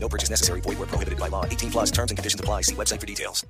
No 0.00 0.08
purchase 0.08 0.30
necessary. 0.30 0.60
Void 0.62 0.78
where 0.78 0.86
prohibited 0.86 1.18
by 1.18 1.28
law. 1.28 1.44
18 1.44 1.70
plus 1.70 1.90
terms 1.90 2.10
and 2.10 2.18
conditions 2.18 2.40
apply. 2.40 2.62
See 2.62 2.74
website 2.74 3.00
for 3.00 3.06
details. 3.06 3.44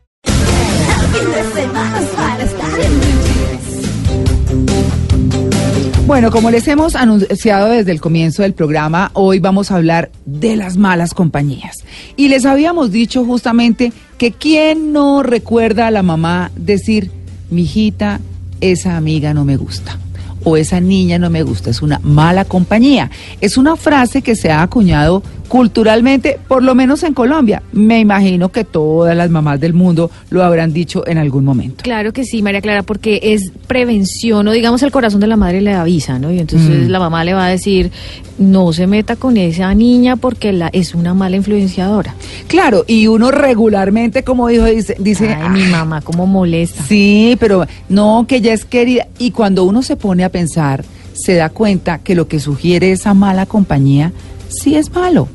Bueno, 6.06 6.30
como 6.30 6.50
les 6.50 6.66
hemos 6.68 6.96
anunciado 6.96 7.68
desde 7.68 7.92
el 7.92 8.00
comienzo 8.00 8.42
del 8.42 8.54
programa, 8.54 9.10
hoy 9.12 9.40
vamos 9.40 9.70
a 9.70 9.76
hablar 9.76 10.10
de 10.24 10.56
las 10.56 10.76
malas 10.76 11.12
compañías. 11.12 11.76
Y 12.16 12.28
les 12.28 12.46
habíamos 12.46 12.90
dicho 12.90 13.24
justamente 13.24 13.92
que 14.16 14.32
quién 14.32 14.92
no 14.92 15.22
recuerda 15.22 15.86
a 15.86 15.90
la 15.90 16.02
mamá 16.02 16.50
decir, 16.56 17.10
mijita, 17.50 18.20
esa 18.60 18.96
amiga 18.96 19.34
no 19.34 19.44
me 19.44 19.56
gusta 19.56 19.98
o 20.44 20.56
esa 20.56 20.80
niña 20.80 21.18
no 21.18 21.30
me 21.30 21.42
gusta, 21.42 21.70
es 21.70 21.82
una 21.82 21.98
mala 22.02 22.44
compañía. 22.44 23.10
Es 23.40 23.58
una 23.58 23.76
frase 23.76 24.22
que 24.22 24.36
se 24.36 24.50
ha 24.50 24.62
acuñado 24.62 25.22
culturalmente, 25.48 26.38
por 26.46 26.62
lo 26.62 26.74
menos 26.74 27.02
en 27.02 27.14
Colombia. 27.14 27.62
Me 27.72 27.98
imagino 28.00 28.50
que 28.50 28.64
todas 28.64 29.16
las 29.16 29.30
mamás 29.30 29.58
del 29.58 29.72
mundo 29.72 30.10
lo 30.30 30.44
habrán 30.44 30.72
dicho 30.72 31.06
en 31.06 31.18
algún 31.18 31.44
momento. 31.44 31.82
Claro 31.82 32.12
que 32.12 32.24
sí, 32.24 32.42
María 32.42 32.60
Clara, 32.60 32.82
porque 32.82 33.18
es 33.22 33.50
prevención, 33.66 34.46
o 34.46 34.52
digamos 34.52 34.82
el 34.82 34.90
corazón 34.92 35.20
de 35.20 35.26
la 35.26 35.36
madre 35.36 35.60
le 35.60 35.72
avisa, 35.74 36.18
¿no? 36.18 36.30
Y 36.30 36.38
entonces 36.38 36.86
Mm. 36.86 36.90
la 36.90 36.98
mamá 36.98 37.24
le 37.24 37.32
va 37.34 37.46
a 37.46 37.48
decir, 37.48 37.90
no 38.38 38.72
se 38.72 38.86
meta 38.86 39.16
con 39.16 39.36
esa 39.36 39.74
niña 39.74 40.16
porque 40.16 40.52
la, 40.52 40.68
es 40.72 40.94
una 40.94 41.14
mala 41.14 41.36
influenciadora. 41.36 42.14
Claro, 42.46 42.84
y 42.86 43.06
uno 43.06 43.30
regularmente, 43.30 44.22
como 44.22 44.48
dijo, 44.48 44.64
dice, 44.66 44.96
dice 44.98 45.34
Ay, 45.34 45.48
mi 45.50 45.66
mamá, 45.70 46.02
cómo 46.02 46.26
molesta. 46.26 46.82
Sí, 46.84 47.36
pero 47.40 47.66
no, 47.88 48.26
que 48.28 48.36
ella 48.36 48.52
es 48.52 48.64
querida. 48.64 49.08
Y 49.18 49.30
cuando 49.30 49.64
uno 49.64 49.82
se 49.82 49.96
pone 49.96 50.24
a 50.24 50.28
pensar, 50.28 50.84
se 51.14 51.34
da 51.34 51.48
cuenta 51.48 51.98
que 51.98 52.14
lo 52.14 52.28
que 52.28 52.38
sugiere 52.38 52.92
esa 52.92 53.12
mala 53.14 53.46
compañía 53.46 54.12
sí 54.48 54.76
es 54.76 54.92
malo 54.92 55.28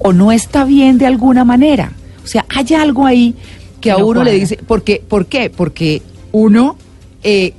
o 0.00 0.12
no 0.12 0.32
está 0.32 0.64
bien 0.64 0.98
de 0.98 1.06
alguna 1.06 1.44
manera. 1.44 1.92
O 2.24 2.26
sea, 2.26 2.44
hay 2.48 2.74
algo 2.74 3.06
ahí 3.06 3.34
que 3.80 3.90
a 3.90 3.98
No 3.98 4.06
uno 4.06 4.24
le 4.24 4.32
dice, 4.32 4.56
¿por 4.56 4.82
qué? 4.82 5.02
¿Por 5.06 5.26
qué? 5.26 5.50
Porque 5.50 6.02
uno 6.32 6.76
eh, 7.22 7.54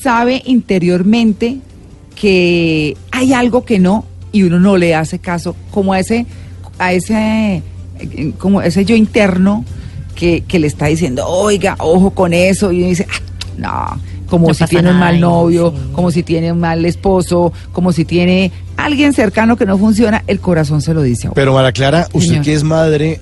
sabe 0.00 0.42
interiormente 0.46 1.58
que 2.14 2.96
hay 3.10 3.32
algo 3.32 3.64
que 3.64 3.78
no 3.78 4.04
y 4.32 4.42
uno 4.42 4.58
no 4.58 4.76
le 4.76 4.94
hace 4.94 5.18
caso, 5.18 5.54
como 5.70 5.92
a 5.92 6.00
ese, 6.00 6.26
a 6.78 6.92
ese, 6.92 7.62
eh, 7.98 8.32
como 8.38 8.62
ese 8.62 8.84
yo 8.84 8.94
interno 8.96 9.64
que, 10.14 10.42
que 10.46 10.58
le 10.58 10.66
está 10.66 10.86
diciendo, 10.86 11.26
oiga, 11.26 11.76
ojo 11.78 12.10
con 12.10 12.32
eso, 12.32 12.72
y 12.72 12.80
uno 12.80 12.88
dice, 12.88 13.06
"Ah, 13.10 13.96
no, 13.96 14.00
como 14.26 14.48
No 14.48 14.54
si 14.54 14.64
tiene 14.66 14.90
un 14.90 14.98
mal 14.98 15.20
novio, 15.20 15.72
sí. 15.76 15.92
como 15.92 16.10
si 16.10 16.22
tiene 16.22 16.52
un 16.52 16.60
mal 16.60 16.84
esposo, 16.84 17.52
como 17.72 17.92
si 17.92 18.04
tiene 18.04 18.52
alguien 18.76 19.12
cercano 19.12 19.56
que 19.56 19.66
no 19.66 19.78
funciona, 19.78 20.22
el 20.26 20.40
corazón 20.40 20.82
se 20.82 20.92
lo 20.94 21.02
dice 21.02 21.26
a 21.26 21.30
uno. 21.30 21.34
Pero 21.34 21.54
Mara 21.54 21.72
Clara, 21.72 22.08
usted 22.12 22.28
Señor. 22.28 22.44
que 22.44 22.54
es 22.54 22.62
madre, 22.64 23.20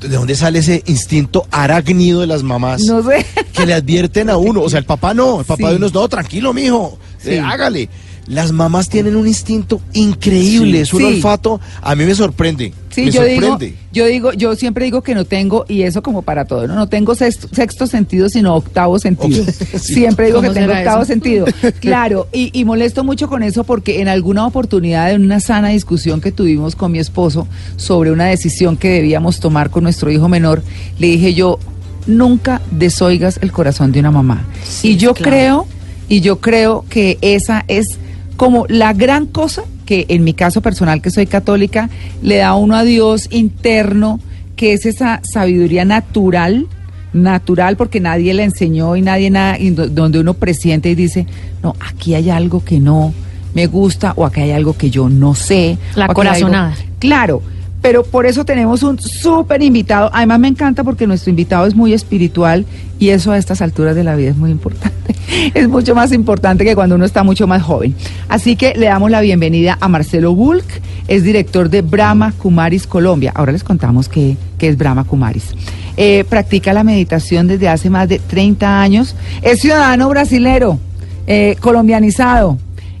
¿de 0.00 0.08
dónde 0.08 0.34
sale 0.34 0.58
ese 0.60 0.82
instinto 0.86 1.46
arácnido 1.50 2.20
de 2.20 2.26
las 2.26 2.42
mamás? 2.42 2.82
No 2.84 3.02
sé. 3.02 3.24
Que 3.52 3.66
le 3.66 3.74
advierten 3.74 4.30
a 4.30 4.36
uno. 4.36 4.60
O 4.62 4.68
sea, 4.70 4.78
el 4.78 4.84
papá 4.84 5.14
no, 5.14 5.40
el 5.40 5.46
papá 5.46 5.64
Sí. 5.64 5.70
de 5.70 5.76
uno 5.76 5.86
es, 5.86 5.94
no, 5.94 6.08
tranquilo, 6.08 6.52
mijo, 6.52 6.98
Sí. 7.18 7.30
eh, 7.30 7.40
hágale. 7.40 7.88
Las 8.26 8.50
mamás 8.52 8.88
tienen 8.88 9.14
un 9.16 9.26
instinto 9.28 9.80
increíble, 9.92 10.78
Sí, 10.78 10.82
es 10.82 10.94
un 10.94 11.00
sí. 11.00 11.06
olfato, 11.06 11.60
a 11.80 11.94
mí 11.94 12.04
me 12.04 12.14
sorprende. 12.14 12.72
Sí, 12.96 13.02
me 13.02 13.10
yo 13.10 13.24
digo, 13.24 13.58
yo 13.92 14.06
digo, 14.06 14.32
yo 14.32 14.56
siempre 14.56 14.86
digo 14.86 15.02
que 15.02 15.14
no 15.14 15.26
tengo, 15.26 15.66
y 15.68 15.82
eso 15.82 16.02
como 16.02 16.22
para 16.22 16.46
todo, 16.46 16.66
no, 16.66 16.74
no 16.74 16.88
tengo 16.88 17.14
sexto, 17.14 17.46
sexto 17.52 17.86
sentido, 17.86 18.30
sino 18.30 18.56
octavo 18.56 18.98
sentido. 18.98 19.44
Sí. 19.76 19.94
Siempre 19.96 20.28
digo 20.28 20.40
que 20.40 20.46
¿Cómo 20.46 20.58
tengo 20.58 20.72
octavo 20.72 21.02
eso? 21.02 21.12
sentido. 21.12 21.44
Claro, 21.80 22.26
y, 22.32 22.58
y 22.58 22.64
molesto 22.64 23.04
mucho 23.04 23.28
con 23.28 23.42
eso 23.42 23.64
porque 23.64 24.00
en 24.00 24.08
alguna 24.08 24.46
oportunidad, 24.46 25.12
en 25.12 25.24
una 25.26 25.40
sana 25.40 25.68
discusión 25.68 26.22
que 26.22 26.32
tuvimos 26.32 26.74
con 26.74 26.90
mi 26.90 26.98
esposo 26.98 27.46
sobre 27.76 28.12
una 28.12 28.24
decisión 28.24 28.78
que 28.78 28.88
debíamos 28.88 29.40
tomar 29.40 29.68
con 29.68 29.82
nuestro 29.82 30.10
hijo 30.10 30.30
menor, 30.30 30.62
le 30.98 31.08
dije 31.08 31.34
yo, 31.34 31.58
nunca 32.06 32.62
desoigas 32.70 33.38
el 33.42 33.52
corazón 33.52 33.92
de 33.92 34.00
una 34.00 34.10
mamá. 34.10 34.46
Sí, 34.64 34.92
y 34.92 34.96
yo 34.96 35.12
claro. 35.12 35.30
creo, 35.30 35.66
y 36.08 36.22
yo 36.22 36.40
creo 36.40 36.86
que 36.88 37.18
esa 37.20 37.62
es 37.68 37.98
como 38.38 38.64
la 38.70 38.94
gran 38.94 39.26
cosa 39.26 39.64
que 39.86 40.04
en 40.10 40.22
mi 40.24 40.34
caso 40.34 40.60
personal, 40.60 41.00
que 41.00 41.10
soy 41.10 41.26
católica, 41.26 41.88
le 42.22 42.36
da 42.36 42.54
uno 42.54 42.76
a 42.76 42.82
Dios 42.84 43.28
interno, 43.30 44.20
que 44.56 44.74
es 44.74 44.84
esa 44.84 45.20
sabiduría 45.22 45.84
natural, 45.86 46.66
natural, 47.14 47.76
porque 47.76 48.00
nadie 48.00 48.34
le 48.34 48.42
enseñó 48.44 48.96
y 48.96 49.00
nadie 49.02 49.30
nada, 49.30 49.58
y 49.58 49.70
do- 49.70 49.88
donde 49.88 50.18
uno 50.20 50.34
presiente 50.34 50.90
y 50.90 50.94
dice, 50.94 51.26
no, 51.62 51.74
aquí 51.88 52.14
hay 52.14 52.28
algo 52.30 52.62
que 52.62 52.78
no 52.80 53.14
me 53.54 53.66
gusta 53.66 54.12
o 54.16 54.26
aquí 54.26 54.40
hay 54.40 54.50
algo 54.50 54.76
que 54.76 54.90
yo 54.90 55.08
no 55.08 55.34
sé. 55.34 55.78
La 55.94 56.04
algo- 56.04 56.14
corazonada. 56.14 56.74
Claro, 56.98 57.40
pero 57.86 58.02
por 58.02 58.26
eso 58.26 58.44
tenemos 58.44 58.82
un 58.82 58.98
súper 58.98 59.62
invitado. 59.62 60.10
Además 60.12 60.40
me 60.40 60.48
encanta 60.48 60.82
porque 60.82 61.06
nuestro 61.06 61.30
invitado 61.30 61.66
es 61.66 61.76
muy 61.76 61.92
espiritual 61.92 62.66
y 62.98 63.10
eso 63.10 63.30
a 63.30 63.38
estas 63.38 63.62
alturas 63.62 63.94
de 63.94 64.02
la 64.02 64.16
vida 64.16 64.30
es 64.30 64.36
muy 64.36 64.50
importante. 64.50 65.14
Es 65.54 65.68
mucho 65.68 65.94
más 65.94 66.12
importante 66.12 66.64
que 66.64 66.74
cuando 66.74 66.96
uno 66.96 67.04
está 67.04 67.22
mucho 67.22 67.46
más 67.46 67.62
joven. 67.62 67.94
Así 68.28 68.56
que 68.56 68.74
le 68.74 68.86
damos 68.86 69.10
la 69.10 69.20
bienvenida 69.20 69.78
a 69.80 69.86
Marcelo 69.86 70.34
Bulk, 70.34 70.64
es 71.06 71.22
director 71.22 71.70
de 71.70 71.82
Brahma 71.82 72.32
Kumaris 72.32 72.88
Colombia. 72.88 73.32
Ahora 73.36 73.52
les 73.52 73.62
contamos 73.62 74.08
qué, 74.08 74.36
es 74.58 74.76
Brahma 74.76 75.04
Kumaris. 75.04 75.54
Eh, 75.96 76.24
practica 76.28 76.72
la 76.72 76.82
meditación 76.82 77.46
desde 77.46 77.68
hace 77.68 77.88
más 77.88 78.08
de 78.08 78.18
30 78.18 78.80
años. 78.80 79.14
Es 79.42 79.60
ciudadano 79.60 80.08
brasilero, 80.08 80.80
eh, 81.28 81.56
colombianizado. 81.60 82.58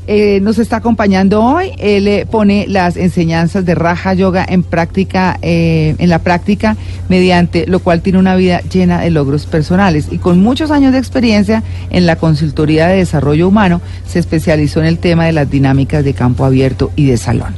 Eh, 0.08 0.40
nos 0.40 0.58
está 0.58 0.76
acompañando 0.76 1.42
hoy. 1.42 1.72
Él 1.78 2.06
eh, 2.06 2.26
pone 2.30 2.66
las 2.68 2.96
enseñanzas 2.96 3.64
de 3.64 3.74
Raja 3.74 4.14
Yoga 4.14 4.46
en 4.48 4.62
práctica, 4.62 5.38
eh, 5.42 5.96
en 5.98 6.08
la 6.08 6.20
práctica, 6.20 6.76
mediante 7.08 7.66
lo 7.66 7.80
cual 7.80 8.02
tiene 8.02 8.18
una 8.18 8.36
vida 8.36 8.60
llena 8.60 9.00
de 9.00 9.10
logros 9.10 9.46
personales. 9.46 10.08
Y 10.10 10.18
con 10.18 10.40
muchos 10.40 10.70
años 10.70 10.92
de 10.92 10.98
experiencia 10.98 11.62
en 11.90 12.06
la 12.06 12.16
consultoría 12.16 12.86
de 12.86 12.98
desarrollo 12.98 13.48
humano, 13.48 13.80
se 14.06 14.20
especializó 14.20 14.80
en 14.80 14.86
el 14.86 14.98
tema 14.98 15.26
de 15.26 15.32
las 15.32 15.50
dinámicas 15.50 16.04
de 16.04 16.14
campo 16.14 16.44
abierto 16.44 16.92
y 16.94 17.06
de 17.06 17.16
salón. 17.16 17.54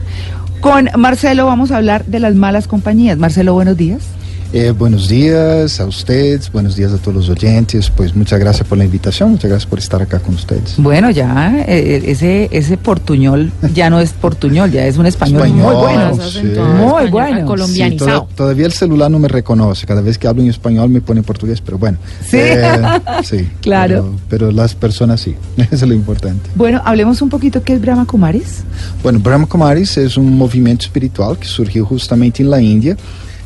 Con 0.60 0.88
Marcelo 0.96 1.46
vamos 1.46 1.70
a 1.70 1.76
hablar 1.76 2.04
de 2.06 2.18
las 2.18 2.34
malas 2.34 2.66
compañías. 2.66 3.18
Marcelo, 3.18 3.54
buenos 3.54 3.76
días. 3.76 4.17
Eh, 4.50 4.70
buenos 4.70 5.08
días 5.10 5.78
a 5.78 5.84
ustedes, 5.84 6.50
buenos 6.50 6.74
días 6.74 6.90
a 6.94 6.96
todos 6.96 7.14
los 7.14 7.28
oyentes. 7.28 7.90
Pues 7.90 8.16
muchas 8.16 8.40
gracias 8.40 8.66
por 8.66 8.78
la 8.78 8.84
invitación, 8.86 9.32
muchas 9.32 9.50
gracias 9.50 9.68
por 9.68 9.78
estar 9.78 10.00
acá 10.00 10.20
con 10.20 10.34
ustedes. 10.36 10.76
Bueno, 10.78 11.10
ya 11.10 11.64
eh, 11.68 12.02
ese 12.06 12.48
ese 12.50 12.78
portuñol 12.78 13.52
ya 13.74 13.90
no 13.90 14.00
es 14.00 14.14
portuñol, 14.14 14.70
ya 14.70 14.86
es 14.86 14.96
un 14.96 15.04
español, 15.04 15.50
muy 15.50 15.74
bueno. 15.74 16.18
sí. 16.22 16.40
Muy 16.78 17.10
bueno. 17.10 17.44
Colombianizado. 17.44 18.10
Sí, 18.10 18.16
toda- 18.26 18.36
todavía 18.36 18.64
el 18.64 18.72
celular 18.72 19.10
no 19.10 19.18
me 19.18 19.28
reconoce, 19.28 19.86
cada 19.86 20.00
vez 20.00 20.16
que 20.16 20.26
hablo 20.26 20.42
en 20.42 20.48
español 20.48 20.88
me 20.88 21.02
pone 21.02 21.20
en 21.20 21.24
portugués, 21.24 21.60
pero 21.60 21.76
bueno. 21.76 21.98
Sí. 22.26 22.38
Eh, 22.40 22.72
sí, 23.24 23.50
Claro. 23.60 24.14
Pero, 24.28 24.46
pero 24.46 24.50
las 24.50 24.74
personas 24.74 25.20
sí, 25.20 25.34
eso 25.58 25.68
es 25.74 25.82
lo 25.82 25.92
importante. 25.92 26.48
Bueno, 26.54 26.80
hablemos 26.86 27.20
un 27.20 27.28
poquito 27.28 27.62
qué 27.62 27.74
es 27.74 27.82
Brahma 27.82 28.06
Kumaris. 28.06 28.62
Bueno, 29.02 29.18
Brahma 29.18 29.44
Kumaris 29.44 29.98
es 29.98 30.16
un 30.16 30.38
movimiento 30.38 30.86
espiritual 30.86 31.36
que 31.38 31.46
surgió 31.46 31.84
justamente 31.84 32.42
en 32.42 32.48
la 32.48 32.62
India. 32.62 32.96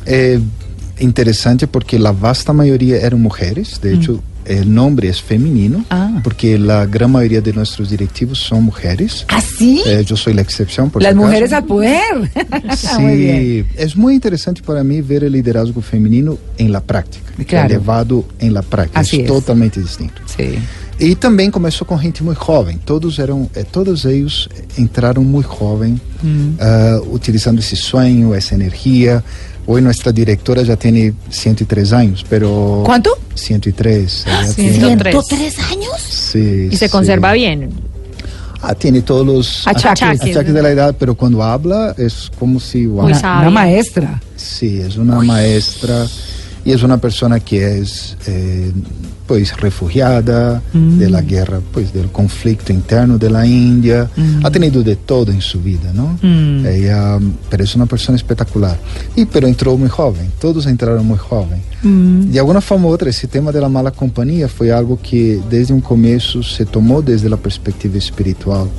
Eh, 0.05 0.39
interesante 0.99 1.67
porque 1.67 1.97
la 1.99 2.11
vasta 2.11 2.53
mayoría 2.53 2.97
eran 2.97 3.21
mujeres, 3.21 3.79
de 3.81 3.93
hecho 3.95 4.21
el 4.45 4.73
nombre 4.73 5.07
es 5.07 5.21
femenino, 5.21 5.79
Mm. 5.79 5.85
Ah. 5.89 6.19
porque 6.21 6.59
la 6.59 6.85
gran 6.85 7.11
mayoría 7.11 7.39
de 7.39 7.53
nuestros 7.53 7.89
directivos 7.89 8.39
son 8.39 8.63
mujeres. 8.63 9.25
¿Así? 9.29 9.81
Eh, 9.85 10.03
yo 10.05 10.17
soy 10.17 10.33
la 10.33 10.41
excepción. 10.41 10.89
Por 10.89 11.01
Las 11.01 11.13
si 11.13 11.17
mujeres 11.17 11.53
al 11.53 11.63
poder. 11.63 12.01
Muy. 12.99 13.15
Sí, 13.15 13.65
es 13.77 13.95
muy 13.95 14.15
interesante 14.15 14.61
para 14.61 14.83
mí 14.83 14.99
ver 15.01 15.23
el 15.23 15.31
liderazgo 15.31 15.81
femenino 15.81 16.37
en 16.57 16.71
la 16.73 16.81
práctica, 16.81 17.31
Claro. 17.47 17.67
elevado 17.69 18.25
en 18.39 18.53
la 18.53 18.61
práctica, 18.61 18.99
Así 18.99 19.21
es. 19.21 19.27
totalmente 19.27 19.79
distinto. 19.79 20.21
Sí. 20.25 20.55
E 20.99 21.15
também 21.15 21.49
começou 21.49 21.85
com 21.85 21.97
gente 21.99 22.23
muito 22.23 22.43
jovem. 22.45 22.77
Todos 22.85 23.19
eram, 23.19 23.49
eh, 23.55 23.63
todos 23.63 24.05
eles 24.05 24.47
entraram 24.77 25.23
muito 25.23 25.49
jovem, 25.57 25.99
Mm. 26.23 26.53
ah, 26.59 27.01
utilizando 27.11 27.59
esse 27.59 27.75
sonho, 27.75 28.33
essa 28.33 28.53
energia. 28.55 29.23
Hoje 29.65 29.81
nossa 29.83 30.11
diretora 30.13 30.63
já 30.63 30.75
tem 30.75 31.13
103 31.29 31.93
anos, 31.93 32.23
pero 32.29 32.83
¿Cuánto? 32.85 33.17
103. 33.35 34.25
ella 34.27 34.53
tiene- 34.53 34.73
103. 34.73 35.15
¿103 35.15 35.59
años? 35.71 36.01
Sí, 36.01 36.69
Y 36.71 36.77
se 36.77 36.87
sí. 36.87 36.91
conserva 36.91 37.33
bien. 37.33 37.69
Ah, 38.61 38.73
tiene 38.75 39.01
todos 39.01 39.25
los 39.25 39.67
Achaques. 39.67 40.21
achaques 40.21 40.53
de 40.53 40.61
la 40.61 40.69
edad, 40.69 40.95
pero 40.97 41.15
cuando 41.15 41.43
habla 41.43 41.93
es 41.97 42.31
como 42.39 42.59
si 42.61 42.85
wow, 42.85 43.03
Muy 43.03 43.11
Una, 43.13 43.39
una 43.41 43.49
maestra. 43.49 44.21
Sí, 44.37 44.79
es 44.79 44.95
una 44.95 45.19
maestra. 45.21 46.07
Y 46.65 46.71
es 46.71 46.83
una 46.83 46.97
persona 46.97 47.39
que 47.39 47.79
es 47.79 48.17
eh, 48.27 48.71
pues 49.27 49.55
refugiada 49.57 50.61
de 50.73 51.09
la 51.09 51.21
guerra, 51.21 51.59
pues 51.71 51.93
del 51.93 52.07
conflicto 52.11 52.73
interno 52.73 53.17
de 53.17 53.29
la 53.29 53.45
India, 53.45 54.09
ha 54.43 54.51
tenido 54.51 54.83
de 54.83 54.95
todo 54.97 55.31
en 55.31 55.41
su 55.41 55.61
vida, 55.61 55.91
¿no? 55.93 56.17
Ella, 56.67 57.19
pero 57.49 57.63
es 57.63 57.73
una 57.75 57.85
persona 57.85 58.17
espectacular. 58.17 58.77
Y 59.15 59.25
pero 59.25 59.47
entró 59.47 59.77
muy 59.77 59.89
joven, 59.89 60.29
todos 60.39 60.65
entraron 60.67 61.05
muy 61.05 61.17
joven. 61.17 61.61
De 62.31 62.39
alguna 62.39 62.61
forma 62.61 62.87
u 62.87 62.91
otra, 62.91 63.09
esse 63.09 63.27
tema 63.27 63.51
da 63.51 63.67
mala 63.67 63.91
companhia 63.91 64.47
foi 64.47 64.71
algo 64.71 64.97
que 64.97 65.41
desde 65.49 65.73
um 65.73 65.81
começo 65.81 66.41
se 66.41 66.63
tomou 66.63 67.01
desde 67.01 67.27
a 67.33 67.37
perspectiva 67.37 67.97
espiritual. 67.97 68.69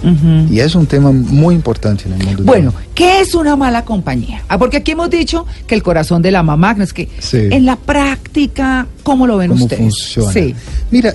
E 0.50 0.58
é 0.58 0.66
um 0.74 0.86
tema 0.86 1.12
muito 1.12 1.52
importante 1.58 2.08
no 2.08 2.16
mundo. 2.16 2.44
Bueno, 2.44 2.72
¿qué 2.94 3.20
es 3.20 3.34
una 3.34 3.56
mala 3.56 3.84
compañía? 3.84 4.42
Ah, 4.48 4.58
porque 4.58 4.78
aquí 4.78 4.92
hemos 4.92 5.10
dicho 5.10 5.46
que 5.66 5.74
el 5.74 5.82
corazón 5.82 6.22
de 6.22 6.30
la 6.30 6.42
mamá, 6.42 6.74
es 6.80 6.92
que 6.94 7.08
Sí. 7.18 7.48
en 7.50 7.66
la 7.66 7.73
práctica, 7.76 8.86
¿cómo 9.02 9.26
lo 9.26 9.36
ven 9.36 9.50
como 9.50 9.64
ustedes? 9.64 9.82
funciona. 9.82 10.32
Sí. 10.32 10.54
Mira, 10.90 11.14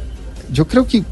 yo 0.52 0.68
creo 0.68 0.86
que 0.86 1.04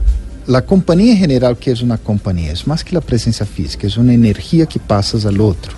la 0.48 0.62
compañía 0.62 1.12
en 1.12 1.18
general, 1.18 1.58
que 1.58 1.72
es 1.72 1.82
una 1.82 1.98
compañía, 1.98 2.52
es 2.52 2.66
más 2.66 2.84
que 2.84 2.94
la 2.94 3.02
presencia 3.02 3.46
física, 3.46 3.86
es 3.86 3.98
una 3.98 4.14
energía 4.14 4.66
que 4.66 4.80
pasas 4.80 5.26
al 5.26 5.42
otro. 5.42 5.74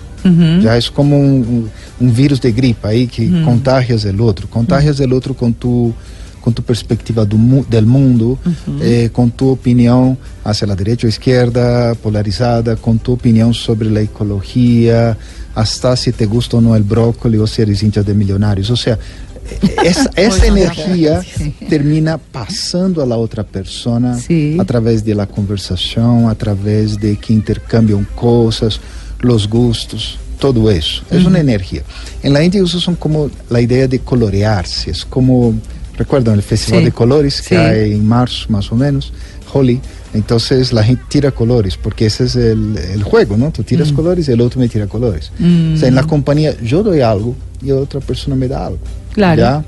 Ya 0.62 0.76
es 0.76 0.90
como 0.90 1.16
un, 1.16 1.70
virus 1.98 2.42
de 2.42 2.52
gripe 2.52 2.86
ahí 2.86 3.06
que 3.06 3.42
contagias 3.42 4.04
el 4.04 4.20
otro, 4.20 4.48
contagias 4.50 5.00
el 5.00 5.14
otro 5.14 5.34
con 5.34 5.54
tu 5.54 5.94
con 6.40 6.54
tu 6.54 6.62
perspectiva 6.62 7.24
do 7.24 7.36
del 7.68 7.86
mundo, 7.86 8.38
eh, 8.80 9.10
con 9.12 9.30
tu 9.30 9.50
opinión 9.50 10.16
hacia 10.42 10.66
la 10.66 10.74
derecha 10.74 11.06
o 11.06 11.10
izquierda, 11.10 11.94
polarizada, 11.94 12.76
con 12.76 12.98
tu 12.98 13.12
opinión 13.12 13.52
sobre 13.52 13.90
la 13.90 14.00
ecología, 14.00 15.16
hasta 15.54 15.96
si 15.96 16.12
te 16.12 16.26
gusta 16.26 16.56
o 16.56 16.60
no 16.60 16.74
el 16.74 16.82
brócoli 16.82 17.36
o 17.36 17.46
si 17.46 17.62
eres 17.62 17.82
hincha 17.82 18.02
de 18.02 18.14
millonarios. 18.14 18.70
O 18.70 18.76
sea, 18.76 18.98
esa, 19.84 20.10
esa 20.16 20.46
energía 20.46 21.20
termina 21.68 22.18
pasando 22.18 23.02
a 23.02 23.06
la 23.06 23.16
otra 23.16 23.42
persona 23.44 24.18
Sí. 24.18 24.56
a 24.60 24.64
través 24.64 25.04
de 25.04 25.14
la 25.14 25.26
conversación, 25.26 26.28
a 26.28 26.34
través 26.34 26.98
de 26.98 27.16
que 27.16 27.32
intercambian 27.32 28.06
cosas, 28.14 28.80
los 29.20 29.48
gustos, 29.48 30.18
todo 30.38 30.70
eso. 30.70 31.02
Es 31.10 31.24
una 31.24 31.38
energía. 31.40 31.82
En 32.22 32.32
la 32.32 32.42
India 32.42 32.62
usan 32.62 32.94
como 32.96 33.30
la 33.50 33.60
idea 33.60 33.86
de 33.86 33.98
colorearse, 33.98 34.90
es 34.90 35.04
como, 35.04 35.54
recuerdan 35.98 36.34
el 36.34 36.42
Festival 36.42 36.80
Sí. 36.80 36.84
de 36.86 36.92
Colores 36.92 37.42
que 37.42 37.48
Sí. 37.48 37.54
hay 37.56 37.92
en 37.92 38.06
marzo 38.06 38.46
más 38.48 38.70
o 38.72 38.76
menos, 38.76 39.12
Holi. 39.52 39.80
Entonces 40.12 40.72
la 40.72 40.82
gente 40.82 41.04
tira 41.08 41.30
colores, 41.30 41.76
porque 41.76 42.06
ese 42.06 42.24
es 42.24 42.34
el, 42.34 42.76
el 42.76 43.02
juego, 43.04 43.36
¿no? 43.36 43.52
Tú 43.52 43.62
tiras 43.62 43.92
colores 43.92 44.28
y 44.28 44.32
el 44.32 44.40
otro 44.40 44.58
me 44.60 44.68
tira 44.68 44.86
colores. 44.88 45.30
O 45.38 45.76
sea, 45.76 45.86
en 45.88 45.94
la 45.94 46.02
compañía 46.04 46.56
yo 46.62 46.82
doy 46.82 47.00
algo 47.00 47.36
y 47.62 47.70
otra 47.70 48.00
persona 48.00 48.34
me 48.34 48.48
da 48.48 48.66
algo. 48.66 48.78
Claro. 49.14 49.40
¿ya? 49.40 49.64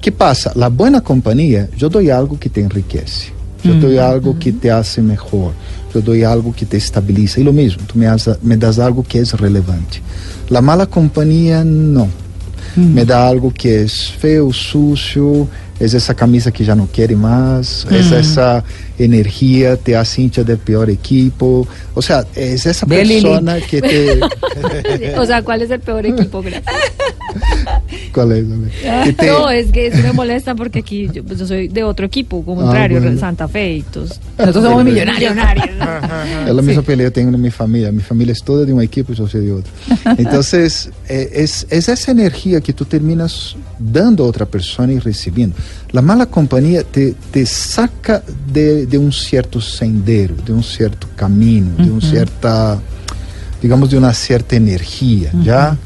¿Qué 0.00 0.12
pasa? 0.12 0.52
La 0.54 0.68
buena 0.68 1.00
compañía, 1.02 1.68
yo 1.76 1.88
doy 1.88 2.10
algo 2.10 2.38
que 2.38 2.48
te 2.48 2.60
enriquece. 2.62 3.32
Yo 3.62 3.74
doy 3.74 3.98
algo 3.98 4.38
que 4.38 4.52
te 4.52 4.70
hace 4.70 5.02
mejor. 5.02 5.52
Yo 5.94 6.00
doy 6.00 6.24
algo 6.24 6.54
que 6.54 6.64
te 6.64 6.78
estabiliza. 6.78 7.40
Y 7.40 7.44
lo 7.44 7.52
mismo, 7.52 7.82
tú 7.86 7.98
me, 7.98 8.06
has- 8.06 8.38
me 8.42 8.56
das 8.56 8.78
algo 8.78 9.02
que 9.06 9.18
es 9.18 9.34
relevante. 9.34 10.00
La 10.48 10.62
mala 10.62 10.86
compañía, 10.86 11.62
no. 11.64 12.08
Me 12.76 13.04
da 13.04 13.28
algo 13.28 13.52
que 13.52 13.82
es 13.82 14.10
feo, 14.12 14.50
sucio, 14.52 15.46
es 15.80 15.94
esa 15.94 16.14
camisa 16.14 16.50
que 16.52 16.64
ya 16.64 16.74
no 16.76 16.86
quiere 16.86 17.16
más, 17.16 17.86
es 17.90 18.12
esa 18.12 18.62
energía, 18.98 19.76
te 19.76 19.96
hace 19.96 20.22
hincha 20.22 20.44
del 20.44 20.58
peor 20.58 20.90
equipo. 20.90 21.66
O 21.94 22.02
sea, 22.02 22.24
es 22.36 22.66
esa 22.66 22.84
Ve, 22.86 23.02
Lili. 23.04 23.22
persona 23.22 23.58
que 23.60 23.80
te... 23.80 24.20
o 25.18 25.24
sea, 25.26 25.42
¿cuál 25.42 25.62
es 25.62 25.70
el 25.70 25.80
peor 25.80 26.04
equipo? 26.06 26.44
¿Cuál 28.12 28.32
es? 28.32 28.44
Que 29.04 29.12
te- 29.12 29.26
No, 29.28 29.48
es 29.50 29.70
que 29.70 29.86
eso 29.86 29.98
me 30.02 30.12
molesta 30.12 30.54
porque 30.54 30.80
aquí 30.80 31.08
yo, 31.12 31.24
pues, 31.24 31.38
yo 31.38 31.46
soy 31.46 31.68
de 31.68 31.82
otro 31.84 32.06
equipo, 32.06 32.40
Ah, 32.42 32.44
contrario, 32.54 33.00
bueno. 33.00 33.18
Santa 33.18 33.48
Fe 33.48 33.76
y 33.76 33.82
todos. 33.82 34.20
Nosotros 34.38 34.64
somos 34.64 34.84
millonarios. 34.84 35.32
Es 36.46 36.54
la 36.54 36.62
misma 36.62 36.82
pelea 36.82 37.06
que 37.06 37.12
tengo 37.12 37.34
en 37.34 37.40
mi 37.40 37.50
familia. 37.50 37.90
Mi 37.92 38.02
familia 38.02 38.32
es 38.32 38.42
toda 38.42 38.64
de 38.64 38.72
un 38.72 38.82
equipo 38.82 39.12
y 39.12 39.16
yo 39.16 39.26
soy 39.28 39.46
de 39.46 39.52
otro. 39.52 39.72
Entonces, 40.18 40.90
eh, 41.08 41.30
es, 41.34 41.66
es 41.70 41.88
esa 41.88 42.10
energía 42.10 42.60
que 42.60 42.72
tú 42.72 42.84
terminas 42.84 43.56
dando 43.78 44.24
a 44.24 44.26
otra 44.28 44.46
persona 44.46 44.92
y 44.92 44.98
recibiendo. 44.98 45.56
La 45.92 46.02
mala 46.02 46.26
compañía 46.26 46.82
te, 46.84 47.14
te 47.32 47.44
saca 47.46 48.22
de, 48.52 48.86
de 48.86 48.96
un 48.98 49.12
cierto 49.12 49.60
sendero, 49.60 50.34
de 50.46 50.52
un 50.52 50.62
cierto 50.62 51.08
camino, 51.16 51.74
de 51.84 51.90
un 51.90 52.00
cierta, 52.00 52.78
digamos, 53.60 53.90
de 53.90 53.98
una 53.98 54.14
cierta 54.14 54.54
energía, 54.56 55.30
¿ya? 55.42 55.76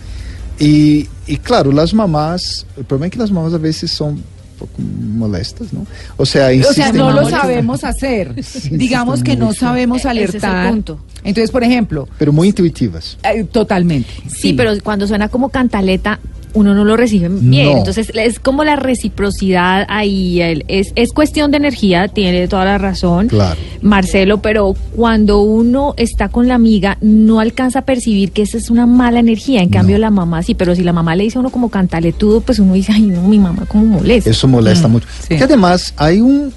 Y, 0.58 1.08
y 1.26 1.36
claro, 1.38 1.72
las 1.72 1.94
mamás, 1.94 2.66
el 2.76 2.84
problema 2.84 3.06
es 3.06 3.12
que 3.12 3.18
las 3.18 3.30
mamás 3.30 3.54
a 3.54 3.58
veces 3.58 3.90
son 3.90 4.10
un 4.10 4.24
poco 4.58 4.72
molestas, 4.80 5.72
¿no? 5.72 5.86
O 6.16 6.24
sea, 6.26 6.44
O 6.46 6.48
sea, 6.48 6.52
insisten 6.52 6.96
no 6.96 7.10
lo 7.10 7.28
sabemos 7.28 7.82
hacer. 7.84 8.34
Digamos 8.70 9.22
que 9.22 9.36
no 9.36 9.52
sabemos 9.54 10.00
Ese 10.00 10.08
es 10.08 10.12
el 10.12 10.18
alertar. 10.18 10.70
punto. 10.70 11.00
Entonces, 11.24 11.50
por 11.50 11.64
ejemplo, 11.64 12.06
Pero 12.18 12.32
muy 12.32 12.48
intuitivas. 12.48 13.16
eh, 13.24 13.44
totalmente. 13.44 14.10
Sí, 14.28 14.52
pero 14.52 14.72
cuando 14.84 15.06
suena 15.08 15.28
como 15.28 15.48
cantaleta, 15.48 16.20
uno 16.54 16.74
no 16.74 16.84
lo 16.84 16.96
recibe 16.96 17.28
bien. 17.28 17.72
No. 17.72 17.78
Entonces 17.78 18.10
es 18.14 18.38
como 18.38 18.64
la 18.64 18.76
reciprocidad 18.76 19.84
ahí. 19.88 20.40
el- 20.40 20.64
es, 20.68 20.92
es 20.96 21.12
cuestión 21.12 21.50
de 21.50 21.58
energía, 21.58 22.08
tiene 22.08 22.48
toda 22.48 22.64
la 22.64 22.78
razón. 22.78 23.28
Claro. 23.28 23.58
Marcelo, 23.82 24.40
pero 24.40 24.74
cuando 24.96 25.40
uno 25.42 25.94
está 25.96 26.28
con 26.28 26.48
la 26.48 26.54
amiga, 26.54 26.96
no 27.00 27.40
alcanza 27.40 27.80
a 27.80 27.82
percibir 27.82 28.32
que 28.32 28.42
esa 28.42 28.56
es 28.56 28.70
una 28.70 28.86
mala 28.86 29.20
energía. 29.20 29.60
En 29.62 29.68
cambio, 29.68 29.98
la 29.98 30.10
mamá 30.10 30.42
sí, 30.42 30.54
pero 30.54 30.74
si 30.74 30.82
la 30.82 30.92
mamá 30.92 31.14
le 31.16 31.24
dice 31.24 31.38
a 31.38 31.40
uno 31.40 31.50
como 31.50 31.68
cantaletudo, 31.68 32.40
pues 32.40 32.58
uno 32.58 32.74
dice, 32.74 32.92
ay, 32.92 33.02
no, 33.02 33.22
mi 33.28 33.38
mamá, 33.38 33.64
como 33.66 33.84
molesta. 33.84 34.30
Eso 34.30 34.48
molesta 34.48 34.88
mucho. 34.88 35.06
sí. 35.20 35.26
Porque 35.30 35.44
además 35.44 35.92
hay 35.96 36.20
un 36.20 36.52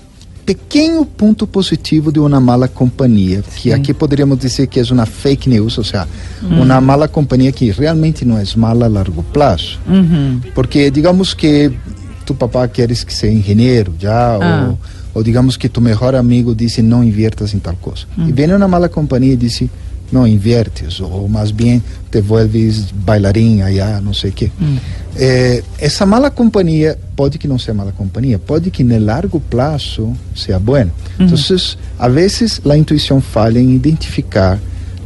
pequeno 0.48 1.06
ponto 1.06 1.46
positivo 1.46 2.10
de 2.10 2.20
uma 2.20 2.40
mala 2.40 2.70
companhia, 2.70 3.44
que 3.58 3.64
Sim. 3.64 3.74
aqui 3.74 3.94
poderíamos 3.94 4.40
dizer 4.40 4.68
que 4.68 4.80
é 4.80 4.84
uma 4.92 5.06
fake 5.06 5.50
news, 5.50 5.78
ou 5.78 5.84
seja, 5.84 6.08
uhum. 6.42 6.62
uma 6.62 6.80
mala 6.80 7.06
companhia 7.06 7.52
que 7.52 7.70
realmente 7.70 8.24
não 8.24 8.38
é 8.38 8.44
mala 8.56 8.86
a 8.86 8.88
largo 8.88 9.22
prazo. 9.24 9.78
Uhum. 9.86 10.40
Porque 10.56 10.90
digamos 10.90 11.34
que 11.34 11.70
tu 12.26 12.34
papá 12.34 12.66
queres 12.66 13.04
que 13.04 13.14
seja 13.14 13.34
engenheiro 13.34 13.94
já, 14.00 14.36
ah. 14.36 14.70
ou, 14.70 14.80
ou, 15.16 15.24
digamos 15.24 15.58
que 15.58 15.68
tu 15.68 15.82
melhor 15.82 16.16
amigo 16.16 16.56
disse 16.56 16.82
não 16.82 17.04
inviertas 17.04 17.54
em 17.54 17.60
tal 17.60 17.76
coisa. 17.76 18.06
Uhum. 18.18 18.30
E 18.30 18.32
hum. 18.32 18.34
vem 18.34 18.54
uma 18.56 18.70
mala 18.70 18.88
companhia 18.88 19.34
e 19.34 19.38
disse 19.38 19.70
no 20.12 20.25
inviertes, 20.25 21.00
o 21.00 21.27
más 21.27 21.56
bien 21.56 21.81
te 22.09 22.21
vuelves 22.21 22.94
bailarín 23.06 23.62
allá, 23.62 24.00
no 24.01 24.13
sé 24.13 24.31
qué. 24.31 24.51
Eh, 25.15 25.63
essa 25.80 26.06
mala 26.06 26.30
companhia 26.31 26.98
pode 27.15 27.38
que 27.38 27.48
não 27.48 27.59
seja 27.59 27.74
mala 27.74 27.92
companhia, 27.92 28.39
pode 28.39 28.71
que 28.71 28.83
no 28.83 28.98
largo 29.00 29.39
prazo 29.39 30.15
seja 30.36 30.59
buena. 30.59 30.92
Então, 31.19 31.37
a 31.99 32.07
vezes 32.07 32.61
a 32.69 32.78
intuição 32.78 33.19
falha 33.19 33.59
em 33.59 33.73
identificar 33.73 34.59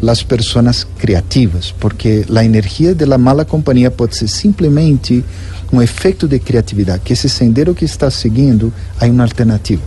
as 0.10 0.24
pessoas 0.24 0.86
criativas, 0.98 1.74
porque 1.79 2.25
a 2.36 2.43
energia 2.43 2.93
da 2.96 3.17
mala 3.17 3.46
companhia 3.46 3.91
pode 3.91 4.17
ser 4.17 4.27
simplesmente 4.27 5.24
um 5.72 5.81
efeito 5.81 6.27
de 6.27 6.39
criatividade, 6.39 7.01
que 7.05 7.13
esse 7.13 7.29
sendero 7.29 7.74
que 7.74 7.86
está 7.86 8.10
seguindo, 8.12 8.74
há 9.00 9.05
uma 9.05 9.24
alternativa. 9.24 9.81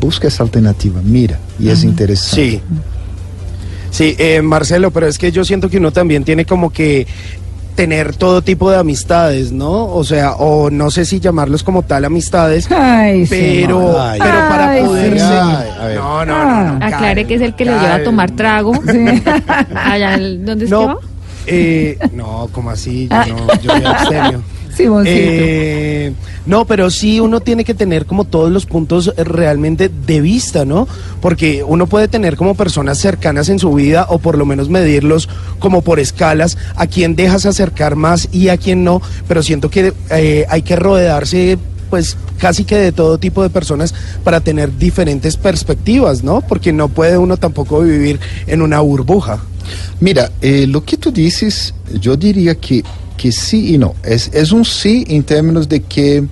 Busca 0.00 0.26
essa 0.26 0.42
alternativa, 0.42 1.00
mira, 1.02 1.40
e 1.58 1.68
é 1.68 1.72
interessante. 1.72 2.50
Sí. 2.50 2.62
Sí, 3.94 4.16
eh, 4.18 4.42
Marcelo, 4.42 4.90
pero 4.90 5.06
es 5.06 5.18
que 5.18 5.30
yo 5.30 5.44
siento 5.44 5.68
que 5.70 5.78
uno 5.78 5.92
también 5.92 6.24
tiene 6.24 6.44
como 6.44 6.72
que 6.72 7.06
tener 7.76 8.16
todo 8.16 8.42
tipo 8.42 8.68
de 8.68 8.76
amistades, 8.76 9.52
¿no? 9.52 9.86
O 9.86 10.02
sea, 10.02 10.32
o 10.32 10.68
no 10.68 10.90
sé 10.90 11.04
si 11.04 11.20
llamarlos 11.20 11.62
como 11.62 11.82
tal 11.82 12.04
amistades, 12.04 12.68
Ay, 12.72 13.24
pero. 13.30 14.00
Ay, 14.02 14.18
pero 14.20 14.34
para 14.48 14.70
ay, 14.70 14.84
poder 14.84 15.12
sí. 15.12 15.18
ser- 15.20 15.28
Ay, 15.40 15.68
a 15.80 15.86
ver. 15.86 15.96
No, 15.98 16.24
no, 16.24 16.44
no, 16.44 16.64
no, 16.64 16.74
Aclare 16.84 16.90
Karen, 16.90 17.26
que 17.28 17.34
es 17.36 17.40
el 17.40 17.54
que 17.54 17.64
lo 17.66 17.72
lleva 17.80 17.94
a 17.94 18.02
tomar 18.02 18.32
trago. 18.32 18.72
Allá, 19.76 20.14
el- 20.14 20.44
¿dónde 20.44 20.64
es 20.64 20.70
que 20.72 20.76
va? 20.76 20.86
No, 20.94 20.98
eh, 21.46 21.98
no, 22.12 22.48
como 22.52 22.70
así, 22.70 23.08
yo 23.08 23.34
no, 23.36 23.60
yo 23.60 23.76
me 23.78 23.86
abstemio. 23.86 24.42
Simoncito. 24.76 25.16
Eh, 25.16 26.12
no, 26.46 26.66
pero 26.66 26.90
sí 26.90 27.20
uno 27.20 27.40
tiene 27.40 27.64
que 27.64 27.74
tener 27.74 28.06
como 28.06 28.24
todos 28.24 28.50
los 28.50 28.66
puntos 28.66 29.12
realmente 29.16 29.88
de 29.88 30.20
vista, 30.20 30.64
¿no? 30.64 30.86
Porque 31.20 31.64
uno 31.64 31.86
puede 31.86 32.08
tener 32.08 32.36
como 32.36 32.54
personas 32.54 32.98
cercanas 32.98 33.48
en 33.48 33.58
su 33.58 33.72
vida 33.72 34.06
o 34.08 34.18
por 34.18 34.36
lo 34.36 34.46
menos 34.46 34.68
medirlos 34.68 35.28
como 35.58 35.82
por 35.82 36.00
escalas, 36.00 36.58
a 36.76 36.86
quién 36.86 37.16
dejas 37.16 37.46
acercar 37.46 37.96
más 37.96 38.28
y 38.32 38.48
a 38.48 38.56
quién 38.56 38.84
no, 38.84 39.00
pero 39.28 39.42
siento 39.42 39.70
que 39.70 39.92
eh, 40.10 40.46
hay 40.48 40.62
que 40.62 40.76
rodearse 40.76 41.58
pues 41.90 42.16
casi 42.38 42.64
que 42.64 42.76
de 42.76 42.92
todo 42.92 43.18
tipo 43.18 43.42
de 43.42 43.50
personas 43.50 43.94
para 44.24 44.40
tener 44.40 44.76
diferentes 44.76 45.36
perspectivas, 45.36 46.24
¿no? 46.24 46.40
Porque 46.40 46.72
no 46.72 46.88
puede 46.88 47.18
uno 47.18 47.36
tampoco 47.36 47.80
vivir 47.80 48.18
en 48.46 48.62
una 48.62 48.80
burbuja. 48.80 49.38
Mira, 50.00 50.30
eh, 50.40 50.66
lo 50.66 50.84
que 50.84 50.96
tú 50.96 51.10
dices, 51.10 51.74
yo 52.00 52.16
diría 52.16 52.56
que, 52.56 52.82
que 53.16 53.32
sí 53.32 53.74
y 53.74 53.78
no. 53.78 53.94
Es, 54.02 54.30
es 54.32 54.52
un 54.52 54.64
sí 54.64 55.04
en 55.08 55.22
términos 55.22 55.68
de 55.68 55.82
que 55.82 56.24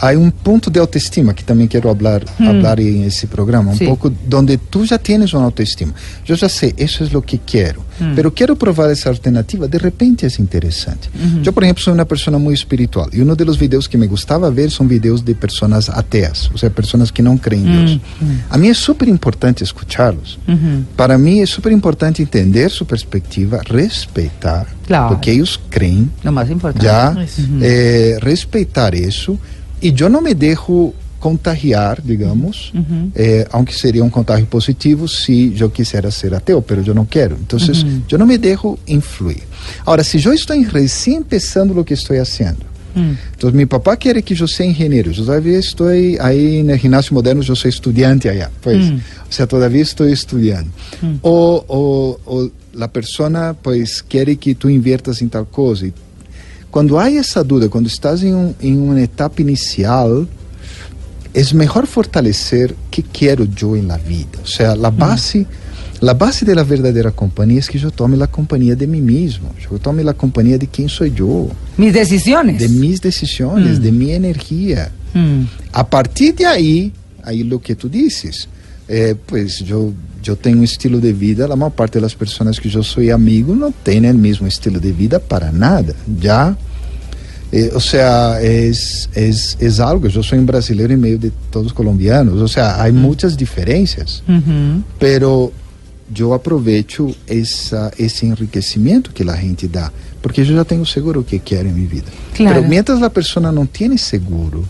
há 0.00 0.10
um 0.12 0.30
ponto 0.30 0.70
de 0.70 0.80
autoestima 0.80 1.34
que 1.34 1.44
também 1.44 1.68
quero 1.68 1.94
falar 1.94 2.22
hum. 2.22 2.46
falar 2.46 2.80
em 2.80 3.04
esse 3.04 3.26
programa 3.26 3.72
um 3.72 3.76
Sim. 3.76 3.86
pouco 3.86 4.12
onde 4.34 4.56
tu 4.56 4.84
já 4.86 4.98
tens 4.98 5.32
uma 5.34 5.44
autoestima 5.44 5.92
eu 6.26 6.34
já 6.34 6.48
sei 6.48 6.74
isso 6.78 7.04
é 7.04 7.16
o 7.16 7.22
que 7.22 7.36
quero 7.36 7.84
hum. 8.00 8.30
quero 8.34 8.56
provar 8.56 8.90
essa 8.90 9.08
alternativa 9.10 9.68
de 9.68 9.76
repente 9.76 10.24
é 10.24 10.28
interessante 10.40 11.10
uhum. 11.14 11.42
eu 11.44 11.52
por 11.52 11.62
exemplo 11.62 11.82
sou 11.82 11.92
uma 11.92 12.06
pessoa 12.06 12.38
muito 12.38 12.58
espiritual 12.58 13.08
e 13.12 13.20
um 13.20 13.34
dos 13.34 13.56
vídeos 13.56 13.86
que 13.86 13.98
me 13.98 14.06
gostava 14.06 14.50
ver 14.50 14.70
são 14.70 14.86
vídeos 14.86 15.20
de 15.20 15.34
pessoas 15.34 15.90
ateas 15.90 16.48
ou 16.50 16.56
seja 16.56 16.70
pessoas 16.70 17.10
que 17.10 17.20
não 17.20 17.36
creem 17.36 17.62
em 17.62 17.68
hum, 17.68 17.84
Deus 17.84 18.00
uhum. 18.20 18.38
a 18.48 18.56
mim 18.56 18.68
é 18.68 18.74
super 18.74 19.08
importante 19.08 19.62
escutá-los 19.62 20.38
uhum. 20.48 20.84
para 20.96 21.18
mim 21.18 21.40
é 21.40 21.46
super 21.46 21.72
importante 21.72 22.22
entender 22.22 22.70
sua 22.70 22.86
perspectiva 22.86 23.60
respeitar 23.68 24.66
claro. 24.86 25.14
porque 25.14 25.30
eles 25.30 25.58
creem 25.68 26.10
o 26.24 26.32
mais 26.32 26.50
importante 26.50 26.84
já 26.84 27.14
é, 27.60 28.18
respeitar 28.22 28.94
isso 28.94 29.38
e 29.82 29.94
eu 29.98 30.08
não 30.08 30.20
me 30.20 30.34
deixo 30.34 30.92
contagiar, 31.18 32.00
digamos, 32.02 32.72
uhum. 32.74 32.80
uhum. 32.88 33.12
eh, 33.14 33.46
aunque 33.52 33.74
seria 33.74 34.02
um 34.02 34.08
contágio 34.08 34.46
positivo 34.46 35.06
se 35.06 35.54
eu 35.60 35.68
quisesse 35.68 36.10
ser 36.12 36.34
ateu, 36.34 36.64
mas 36.68 36.86
eu 36.86 36.94
não 36.94 37.04
quero. 37.04 37.36
Então, 37.40 37.58
uhum. 37.58 38.02
eu 38.10 38.18
não 38.18 38.26
me 38.26 38.38
deixo 38.38 38.78
influir. 38.88 39.42
Agora, 39.82 40.02
se 40.02 40.24
eu 40.24 40.32
estou 40.32 40.58
recém 40.62 41.22
pensando 41.22 41.72
hum. 41.72 41.74
hum. 41.74 41.78
o 41.78 41.80
hum. 41.82 41.84
que 41.84 41.94
estou 41.94 42.16
fazendo, 42.16 42.70
Hum. 42.96 43.14
Então, 43.36 43.50
meu 43.52 43.66
papá 43.66 43.96
quer 43.96 44.20
que 44.22 44.34
eu 44.34 44.48
seja 44.48 44.70
engenheiro. 44.70 45.10
Eu 45.10 45.14
todavia 45.14 45.58
estou 45.58 45.88
aí 45.88 46.62
no 46.62 46.76
ginásio 46.76 47.14
moderno, 47.14 47.42
eu 47.46 47.56
sou 47.56 47.68
estudante 47.68 48.28
aí. 48.28 48.44
Pois, 48.60 48.90
hum. 48.90 48.94
ou 48.94 49.30
seja, 49.30 49.46
todavia 49.46 49.82
estou 49.82 50.08
estudando. 50.08 50.68
Hum. 51.02 51.18
Ou, 51.22 51.64
ou, 51.68 52.20
ou 52.26 52.52
a 52.80 52.88
pessoa, 52.88 53.56
pois, 53.62 54.00
quer 54.00 54.34
que 54.36 54.54
tu 54.54 54.68
inviertas 54.68 55.22
em 55.22 55.28
tal 55.28 55.46
coisa 55.46 55.86
e 55.86 55.92
quando 56.70 56.98
há 56.98 57.10
essa 57.10 57.42
dúvida, 57.42 57.68
quando 57.68 57.86
estás 57.86 58.22
em, 58.22 58.34
um, 58.34 58.54
em 58.60 58.76
uma 58.76 59.00
etapa 59.00 59.42
inicial, 59.42 60.26
é 61.34 61.54
melhor 61.54 61.86
fortalecer 61.86 62.70
o 62.70 62.76
que 62.90 63.02
quero 63.02 63.46
eu 63.46 63.82
na 63.82 63.96
vida. 63.96 64.38
Ou 64.38 64.46
seja, 64.46 64.72
a 64.72 64.90
base, 64.90 65.46
hum. 66.00 66.08
a 66.08 66.14
base 66.14 66.44
da 66.44 66.62
verdadeira 66.62 67.10
companhia 67.10 67.58
é 67.58 67.62
que 67.62 67.82
eu 67.82 67.90
tome 67.90 68.20
a 68.22 68.26
companhia 68.26 68.76
de 68.76 68.86
mim 68.86 69.00
mesmo. 69.00 69.50
Eu 69.70 69.78
tome 69.78 70.08
a 70.08 70.14
companhia 70.14 70.58
de 70.58 70.66
quem 70.66 70.86
sou 70.86 71.06
eu. 71.06 71.50
Mis 71.76 71.92
decisões. 71.92 72.58
De 72.58 72.68
mis 72.68 73.00
decisões, 73.00 73.78
hmm. 73.78 73.80
de 73.80 73.90
minha 73.90 74.14
energia. 74.14 74.92
Hmm. 75.14 75.46
A 75.72 75.82
partir 75.82 76.32
de 76.32 76.44
aí, 76.44 76.92
aí 77.22 77.42
o 77.42 77.58
que 77.58 77.74
tu 77.74 77.88
dizes 77.88 78.48
eh, 78.92 79.14
pues 79.24 79.60
yo, 79.60 79.92
yo 80.20 80.34
tengo 80.34 80.58
un 80.58 80.64
estilo 80.64 80.98
de 80.98 81.12
vida, 81.12 81.46
la 81.46 81.54
mayor 81.54 81.72
parte 81.74 81.98
de 81.98 82.02
las 82.02 82.14
personas 82.16 82.58
que 82.58 82.68
yo 82.68 82.82
soy 82.82 83.10
amigo 83.10 83.54
no 83.54 83.72
tienen 83.84 84.10
el 84.10 84.18
mismo 84.18 84.48
estilo 84.48 84.80
de 84.80 84.90
vida 84.90 85.20
para 85.20 85.52
nada, 85.52 85.94
ya. 86.20 86.56
Eh, 87.52 87.70
o 87.72 87.78
sea, 87.78 88.40
es, 88.40 89.08
es, 89.14 89.56
es 89.60 89.78
algo, 89.78 90.08
yo 90.08 90.24
soy 90.24 90.40
un 90.40 90.46
brasileño 90.46 90.94
en 90.94 91.00
medio 91.00 91.18
de 91.18 91.30
todos 91.50 91.72
colombianos, 91.72 92.40
o 92.40 92.48
sea, 92.48 92.82
hay 92.82 92.90
muchas 92.90 93.36
diferencias, 93.36 94.24
Ujú. 94.28 94.82
pero 94.98 95.52
yo 96.12 96.34
aprovecho 96.34 97.14
esa, 97.28 97.92
ese 97.96 98.26
enriquecimiento 98.26 99.12
que 99.14 99.24
la 99.24 99.36
gente 99.36 99.68
da, 99.68 99.92
porque 100.20 100.44
yo 100.44 100.54
ya 100.56 100.64
tengo 100.64 100.84
seguro 100.84 101.24
que 101.24 101.38
quiero 101.38 101.68
en 101.68 101.76
mi 101.76 101.86
vida. 101.86 102.10
Claro. 102.34 102.56
Pero 102.56 102.68
mientras 102.68 103.00
la 103.00 103.08
persona 103.08 103.52
no 103.52 103.66
tiene 103.66 103.98
seguro, 103.98 104.64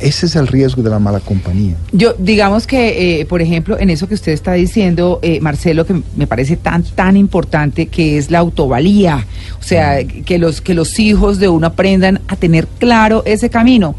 ese 0.00 0.26
es 0.26 0.36
el 0.36 0.46
riesgo 0.46 0.82
de 0.82 0.90
la 0.90 0.98
mala 0.98 1.20
compañía. 1.20 1.76
Yo, 1.92 2.14
digamos 2.18 2.66
que, 2.66 3.20
eh, 3.20 3.26
por 3.26 3.42
ejemplo, 3.42 3.78
en 3.78 3.90
eso 3.90 4.08
que 4.08 4.14
usted 4.14 4.32
está 4.32 4.52
diciendo, 4.52 5.18
eh, 5.22 5.40
Marcelo, 5.40 5.86
que 5.86 6.02
me 6.16 6.26
parece 6.26 6.56
tan, 6.56 6.82
tan 6.82 7.16
importante, 7.16 7.86
que 7.86 8.18
es 8.18 8.30
la 8.30 8.38
autovalía. 8.38 9.26
O 9.58 9.62
sea, 9.62 10.04
que 10.04 10.38
los, 10.38 10.60
que 10.60 10.74
los 10.74 10.98
hijos 10.98 11.38
de 11.38 11.48
uno 11.48 11.66
aprendan 11.66 12.20
a 12.28 12.36
tener 12.36 12.66
claro 12.78 13.22
ese 13.26 13.50
camino. 13.50 13.96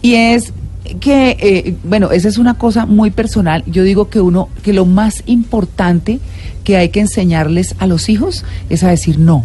Y 0.00 0.14
es 0.14 0.52
que, 1.00 1.36
eh, 1.40 1.76
bueno, 1.84 2.10
esa 2.10 2.28
es 2.28 2.38
una 2.38 2.54
cosa 2.54 2.86
muy 2.86 3.10
personal. 3.10 3.62
Yo 3.66 3.82
digo 3.82 4.08
que 4.08 4.20
uno, 4.20 4.48
que 4.62 4.72
lo 4.72 4.86
más 4.86 5.22
importante 5.26 6.18
que 6.64 6.76
hay 6.76 6.88
que 6.88 7.00
enseñarles 7.00 7.74
a 7.78 7.86
los 7.86 8.08
hijos 8.08 8.44
es 8.70 8.82
a 8.84 8.90
decir 8.90 9.18
no. 9.18 9.44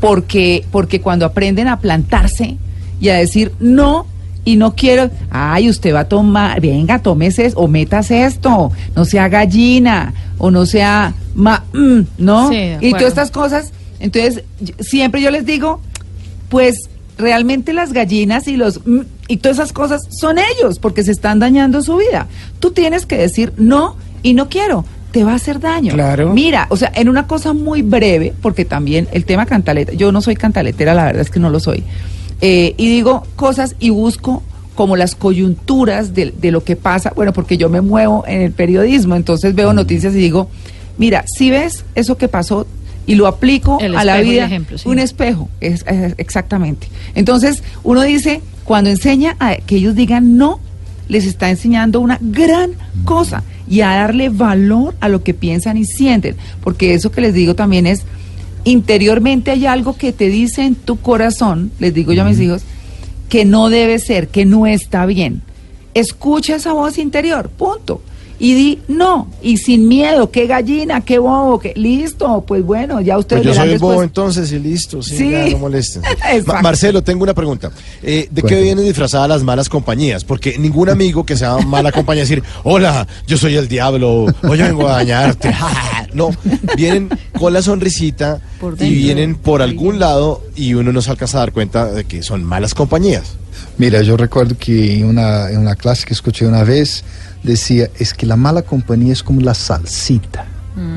Porque, 0.00 0.64
porque 0.70 1.02
cuando 1.02 1.26
aprenden 1.26 1.68
a 1.68 1.80
plantarse 1.80 2.56
y 2.98 3.10
a 3.10 3.16
decir 3.16 3.52
no 3.60 4.06
y 4.44 4.56
no 4.56 4.74
quiero, 4.74 5.10
ay, 5.30 5.68
usted 5.68 5.94
va 5.94 6.00
a 6.00 6.08
tomar, 6.08 6.60
venga, 6.60 6.98
tómese 7.00 7.46
es- 7.46 7.54
o 7.56 7.68
métase 7.68 8.24
esto, 8.24 8.72
no 8.96 9.04
sea 9.04 9.28
gallina 9.28 10.14
o 10.38 10.50
no 10.50 10.66
sea 10.66 11.14
ma, 11.34 11.64
mm, 11.72 12.00
¿no? 12.18 12.48
Sí, 12.50 12.72
y 12.80 12.90
todas 12.90 13.08
estas 13.08 13.30
cosas. 13.30 13.72
Entonces, 14.00 14.42
yo- 14.60 14.74
siempre 14.80 15.20
yo 15.22 15.30
les 15.30 15.46
digo, 15.46 15.80
pues 16.48 16.88
realmente 17.18 17.72
las 17.72 17.92
gallinas 17.92 18.48
y 18.48 18.56
los 18.56 18.84
mm, 18.86 19.00
y 19.28 19.36
todas 19.36 19.58
esas 19.58 19.72
cosas 19.72 20.02
son 20.10 20.36
ellos 20.38 20.78
porque 20.78 21.04
se 21.04 21.12
están 21.12 21.38
dañando 21.38 21.80
su 21.82 21.96
vida. 21.96 22.26
Tú 22.58 22.72
tienes 22.72 23.06
que 23.06 23.16
decir 23.16 23.52
no 23.56 23.96
y 24.22 24.34
no 24.34 24.48
quiero. 24.48 24.84
Te 25.12 25.24
va 25.24 25.32
a 25.32 25.34
hacer 25.36 25.60
daño. 25.60 25.92
Claro. 25.92 26.32
Mira, 26.32 26.66
o 26.70 26.76
sea, 26.76 26.90
en 26.94 27.08
una 27.10 27.26
cosa 27.26 27.52
muy 27.52 27.82
breve, 27.82 28.32
porque 28.40 28.64
también 28.64 29.08
el 29.12 29.24
tema 29.26 29.44
cantaleta, 29.44 29.92
yo 29.92 30.10
no 30.10 30.22
soy 30.22 30.36
cantaletera, 30.36 30.94
la 30.94 31.04
verdad 31.04 31.20
es 31.20 31.30
que 31.30 31.38
no 31.38 31.50
lo 31.50 31.60
soy. 31.60 31.84
Eh, 32.42 32.74
y 32.76 32.88
digo 32.88 33.24
cosas 33.36 33.76
y 33.78 33.90
busco 33.90 34.42
como 34.74 34.96
las 34.96 35.14
coyunturas 35.14 36.12
de, 36.14 36.32
de 36.32 36.50
lo 36.50 36.64
que 36.64 36.76
pasa, 36.76 37.12
bueno, 37.14 37.32
porque 37.32 37.56
yo 37.56 37.68
me 37.68 37.80
muevo 37.80 38.24
en 38.26 38.40
el 38.42 38.52
periodismo, 38.52 39.14
entonces 39.16 39.54
veo 39.54 39.72
noticias 39.72 40.12
y 40.14 40.18
digo, 40.18 40.48
mira, 40.98 41.24
si 41.26 41.50
ves 41.50 41.84
eso 41.94 42.16
que 42.18 42.26
pasó 42.28 42.66
y 43.06 43.14
lo 43.16 43.26
aplico 43.26 43.78
El 43.80 43.96
a 43.96 44.04
la 44.04 44.20
vida, 44.20 44.46
ejemplo, 44.46 44.78
sí. 44.78 44.88
un 44.88 44.98
espejo, 44.98 45.48
es, 45.60 45.84
es- 45.86 46.14
exactamente. 46.18 46.88
Entonces, 47.14 47.62
uno 47.84 48.02
dice, 48.02 48.40
cuando 48.64 48.90
enseña 48.90 49.36
a 49.40 49.56
que 49.56 49.76
ellos 49.76 49.94
digan 49.94 50.36
no, 50.36 50.58
les 51.08 51.26
está 51.26 51.50
enseñando 51.50 52.00
una 52.00 52.18
gran 52.20 52.70
cosa 53.04 53.42
y 53.68 53.82
a 53.82 53.88
darle 53.88 54.30
valor 54.30 54.94
a 55.00 55.08
lo 55.08 55.22
que 55.22 55.34
piensan 55.34 55.76
y 55.76 55.84
sienten, 55.84 56.36
porque 56.64 56.94
eso 56.94 57.10
que 57.12 57.20
les 57.20 57.34
digo 57.34 57.54
también 57.54 57.86
es, 57.86 58.02
interiormente 58.64 59.50
hay 59.50 59.66
algo 59.66 59.96
que 59.96 60.12
te 60.12 60.28
dice 60.28 60.64
en 60.64 60.74
tu 60.74 61.00
corazón, 61.00 61.72
les 61.78 61.94
digo 61.94 62.12
yo 62.12 62.22
a 62.22 62.26
mis 62.26 62.40
hijos, 62.40 62.62
que 63.28 63.44
no 63.44 63.70
debe 63.70 63.98
ser, 63.98 64.28
que 64.28 64.44
no 64.44 64.66
está 64.66 65.06
bien. 65.06 65.42
Escucha 65.94 66.56
esa 66.56 66.72
voz 66.72 66.98
interior, 66.98 67.48
punto. 67.48 68.02
Y 68.44 68.54
di 68.54 68.78
no, 68.88 69.28
y 69.40 69.56
sin 69.58 69.86
miedo, 69.86 70.32
qué 70.32 70.48
gallina, 70.48 71.00
qué 71.00 71.20
bobo, 71.20 71.60
qué 71.60 71.72
listo, 71.76 72.42
pues 72.44 72.64
bueno, 72.64 73.00
ya 73.00 73.16
ustedes 73.16 73.44
Pues 73.44 73.54
yo 73.56 73.62
soy 73.62 73.70
el 73.74 73.78
bobo 73.78 74.02
entonces 74.02 74.50
y 74.50 74.58
listo, 74.58 75.00
sí, 75.00 75.16
Sí. 75.16 75.30
ya, 75.30 75.46
no 75.50 75.58
molesten. 75.58 76.02
Ma- 76.46 76.60
Marcelo, 76.60 77.04
tengo 77.04 77.22
una 77.22 77.34
pregunta. 77.34 77.70
Eh, 78.02 78.26
¿De 78.32 78.42
qué 78.42 78.48
Cuéntame. 78.48 78.62
vienen 78.62 78.84
disfrazadas 78.84 79.28
las 79.28 79.44
malas 79.44 79.68
compañías? 79.68 80.24
Porque 80.24 80.58
ningún 80.58 80.88
amigo 80.88 81.24
que 81.24 81.36
sea 81.36 81.56
mala 81.58 81.92
compañía 81.92 82.24
decir, 82.24 82.42
hola, 82.64 83.06
yo 83.28 83.36
soy 83.38 83.54
el 83.54 83.68
diablo, 83.68 84.24
hoy 84.24 84.58
yo 84.58 84.64
vengo 84.64 84.88
a 84.88 84.94
dañarte. 84.96 85.54
no, 86.12 86.30
vienen 86.76 87.10
con 87.38 87.52
la 87.52 87.62
sonrisita 87.62 88.40
Por 88.60 88.74
y 88.82 88.90
vienen 88.92 89.36
por 89.36 89.62
algún 89.62 90.00
lado 90.00 90.42
y 90.56 90.74
uno 90.74 90.90
no 90.92 91.00
se 91.00 91.12
alcanza 91.12 91.36
a 91.38 91.40
dar 91.42 91.52
cuenta 91.52 91.92
de 91.92 92.02
que 92.06 92.24
son 92.24 92.42
malas 92.42 92.74
compañías. 92.74 93.36
Mira, 93.78 94.02
yo 94.02 94.16
recuerdo 94.16 94.56
que 94.58 94.98
en 94.98 95.06
una, 95.06 95.50
en 95.50 95.58
una 95.58 95.74
clase 95.74 96.04
que 96.06 96.14
escuché 96.14 96.46
una 96.46 96.64
vez, 96.64 97.04
decía, 97.42 97.88
es 97.98 98.12
que 98.14 98.26
la 98.26 98.36
mala 98.36 98.62
compañía 98.62 99.12
es 99.12 99.22
como 99.22 99.40
la 99.40 99.54
salsita. 99.54 100.46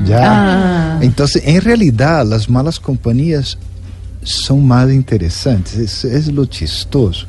¿Ya? 0.06 0.96
Ah. 0.96 0.98
Entonces, 1.02 1.42
en 1.44 1.60
realidad, 1.60 2.24
las 2.26 2.48
malas 2.48 2.80
compañías 2.80 3.58
son 4.22 4.66
más 4.66 4.90
interesantes, 4.90 5.76
es, 5.76 6.04
es 6.04 6.28
lo 6.32 6.46
chistoso. 6.46 7.26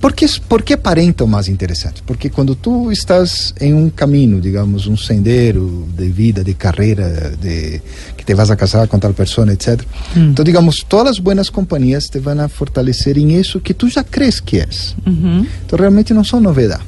¿Por 0.00 0.14
qué, 0.14 0.24
es- 0.26 0.38
¿Por 0.38 0.62
qué 0.64 0.74
aparentan 0.74 1.30
más 1.30 1.48
interesantes? 1.48 2.02
Porque 2.04 2.28
cuando 2.30 2.54
tú 2.56 2.90
estás 2.90 3.54
en 3.58 3.74
un 3.74 3.88
camino, 3.90 4.38
digamos, 4.38 4.86
un 4.86 4.98
sendero 4.98 5.66
de 5.96 6.08
vida, 6.08 6.42
de 6.42 6.54
carrera, 6.56 7.08
de 7.08 7.80
que 8.24 8.32
te 8.32 8.34
vas 8.34 8.50
a 8.50 8.56
casar 8.56 8.88
con 8.88 9.00
tal 9.00 9.12
persona, 9.14 9.52
etc. 9.52 9.82
Entonces, 10.16 10.46
digamos, 10.46 10.84
todas 10.88 11.06
las 11.06 11.20
buenas 11.22 11.50
compañías 11.50 12.10
te 12.10 12.20
van 12.20 12.40
a 12.40 12.48
fortalecer 12.48 13.18
en 13.18 13.30
eso 13.32 13.62
que 13.62 13.74
tú 13.74 13.88
ya 13.88 14.02
crees 14.02 14.40
que 14.40 14.60
es. 14.60 14.94
Ujú. 15.02 15.10
Entonces, 15.12 15.80
realmente 15.80 16.14
no 16.14 16.24
son 16.24 16.42
novedad. 16.44 16.80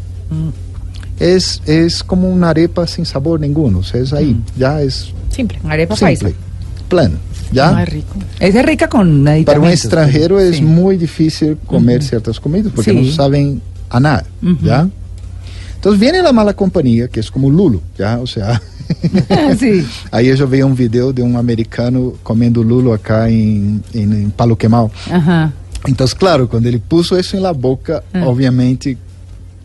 Es, 1.18 1.62
es 1.66 2.02
como 2.02 2.28
una 2.28 2.50
arepa 2.50 2.86
sin 2.86 3.06
sabor 3.06 3.40
ninguno, 3.40 3.78
o 3.78 3.82
sea, 3.82 4.00
es 4.00 4.12
ahí, 4.12 4.36
ya 4.58 4.82
es 4.82 5.08
Simple. 5.30 5.58
Arepa 5.64 5.96
simple, 5.96 6.16
paisa. 6.30 6.36
plano, 6.88 7.14
¿ya? 7.52 7.74
Ay, 7.76 7.84
rico. 7.86 8.16
Esa 8.38 8.60
es 8.60 8.66
rica 8.66 8.88
con 8.88 9.24
Para 9.46 9.60
un 9.60 9.68
extranjero 9.68 10.36
pues. 10.36 10.50
es 10.50 10.56
Sí. 10.56 10.62
muy 10.62 10.96
difícil 10.98 11.56
comer 11.66 12.02
ciertas 12.02 12.38
comidas 12.38 12.70
porque 12.74 12.90
Sí. 12.90 12.96
no 13.00 13.10
saben 13.12 13.62
a 13.88 13.98
nada, 14.00 14.24
Ujú. 14.42 14.58
¿ya? 14.66 14.88
Entonces 15.86 16.00
viene 16.00 16.20
la 16.20 16.32
mala 16.32 16.52
compañía, 16.52 17.06
que 17.06 17.20
es 17.20 17.30
como 17.30 17.48
Lulo, 17.48 17.80
¿ya? 17.96 18.18
O 18.18 18.26
sea... 18.26 18.60
sí. 19.56 19.86
Aí 20.10 20.26
eu 20.26 20.36
já 20.36 20.44
vi 20.44 20.64
um 20.64 20.74
vídeo 20.74 21.12
de 21.12 21.22
um 21.22 21.38
americano 21.38 22.18
comendo 22.24 22.60
lulo 22.60 22.92
acá 22.92 23.30
em, 23.30 23.80
em, 23.94 24.24
em 24.24 24.30
Palo 24.30 24.56
Quemal. 24.56 24.90
Ajá. 25.08 25.52
Então, 25.86 26.04
claro, 26.18 26.48
quando 26.48 26.66
ele 26.66 26.80
pôs 26.80 27.12
isso 27.12 27.40
na 27.40 27.52
boca, 27.52 28.02
ah. 28.12 28.26
obviamente 28.26 28.98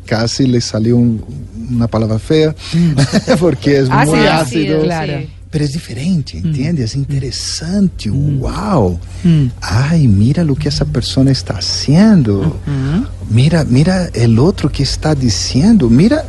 casi 0.06 0.46
le 0.46 0.62
saiu 0.62 1.20
uma 1.56 1.88
palavra 1.88 2.20
feia, 2.20 2.56
mm. 2.72 2.94
porque 3.40 3.72
é 3.72 3.86
ah, 3.90 4.06
muito 4.06 4.28
ácido. 4.28 4.82
Sim, 4.82 4.86
claro. 4.86 5.41
Pero 5.52 5.68
diferente, 5.68 6.38
hum. 6.38 6.50
entende? 6.50 6.82
Hum. 6.82 6.86
É 6.86 6.98
interessante, 6.98 8.10
hum. 8.10 8.40
uau! 8.42 9.00
Hum. 9.26 9.50
Ai, 9.62 10.08
mira 10.08 10.50
o 10.50 10.56
que 10.56 10.70
essa 10.70 10.86
pessoa 10.86 11.30
está 11.30 11.56
fazendo. 11.56 12.58
Uhum. 12.66 13.06
Mira, 13.30 13.66
mira 13.66 14.10
o 14.16 14.42
outro 14.42 14.70
que 14.70 14.82
está 14.82 15.14
dizendo. 15.14 15.90
Mira, 15.90 16.26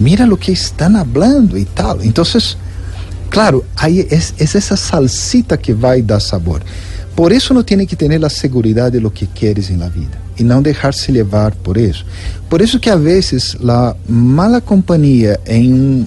mira 0.00 0.26
o 0.26 0.36
que 0.36 0.50
estão 0.50 0.92
falando 1.06 1.56
e 1.56 1.64
tal. 1.64 2.04
Então, 2.04 2.24
claro, 3.30 3.64
aí 3.76 4.00
é, 4.00 4.14
essa 4.14 4.76
salsita 4.76 5.56
que 5.56 5.72
vai 5.72 6.02
dar 6.02 6.18
sabor. 6.18 6.60
Por 7.14 7.32
isso, 7.32 7.54
não 7.54 7.62
tem 7.62 7.86
que 7.86 7.96
ter 7.96 8.22
a 8.22 8.28
segurança 8.28 8.90
de 8.90 8.98
lo 8.98 9.10
que 9.10 9.26
queres 9.26 9.70
em 9.70 9.76
la 9.76 9.88
vida 9.88 10.26
e 10.38 10.42
não 10.42 10.60
deixar-se 10.60 11.10
levar 11.10 11.54
por 11.54 11.76
isso. 11.76 12.04
Por 12.50 12.60
isso 12.60 12.78
que, 12.78 12.90
a 12.90 12.96
vezes, 12.96 13.56
a 13.66 13.96
mala 14.08 14.60
companhia 14.60 15.40
em 15.46 15.72
um, 15.72 16.06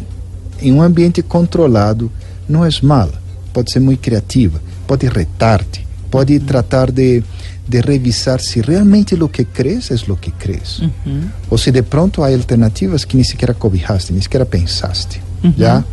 em 0.61 0.71
um 0.71 0.81
ambiente 0.81 1.23
controlado 1.23 2.11
não 2.50 2.65
é 2.65 2.70
mala, 2.84 3.22
pode 3.53 3.72
ser 3.72 3.79
muito 3.79 4.00
criativa, 4.00 4.62
pode 4.88 5.08
retar-te, 5.08 5.88
pode 6.10 6.34
uhum. 6.34 6.39
tratar 6.39 6.91
de, 6.91 7.24
de 7.68 7.82
revisar 7.82 8.39
se 8.39 8.60
realmente 8.62 9.15
o 9.15 9.29
que 9.29 9.46
crees 9.46 9.91
é 9.91 10.12
o 10.12 10.18
que 10.18 10.32
crees. 10.32 10.79
Uhum. 10.79 11.29
Ou 11.50 11.58
se 11.58 11.72
de 11.72 11.84
pronto 11.84 12.24
há 12.24 12.27
alternativas 12.27 13.06
que 13.06 13.15
nem 13.15 13.24
sequer 13.24 13.53
cobijaste, 13.53 14.12
nem 14.12 14.22
sequer 14.22 14.44
pensaste. 14.46 15.22
Uhum. 15.44 15.53
Já? 15.58 15.84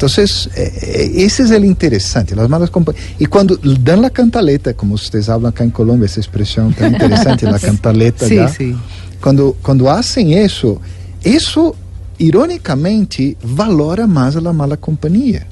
Então, 0.00 0.08
é, 0.56 0.62
é, 0.62 1.06
esse 1.20 1.42
é 1.42 1.58
o 1.58 1.64
interessante. 1.64 2.32
As 2.32 2.48
malas 2.48 2.70
E 3.18 3.26
quando 3.26 3.58
dão 3.58 4.02
a 4.02 4.08
cantaleta, 4.08 4.72
como 4.72 4.96
vocês 4.96 5.26
falam 5.26 5.50
aqui 5.50 5.62
em 5.62 5.68
Colômbia, 5.68 6.06
essa 6.06 6.18
expressão 6.18 6.72
tão 6.72 6.86
é 6.86 6.90
interessante, 6.90 7.44
a 7.46 7.58
cantaleta. 7.58 8.26
sim, 8.26 8.36
já? 8.36 8.48
sim. 8.48 8.78
Quando, 9.20 9.54
quando 9.62 9.84
fazem 9.84 10.32
isso, 10.42 10.80
isso, 11.22 11.74
ironicamente, 12.18 13.36
valora 13.42 14.06
mais 14.06 14.34
a 14.38 14.52
mala 14.54 14.74
companhia. 14.74 15.46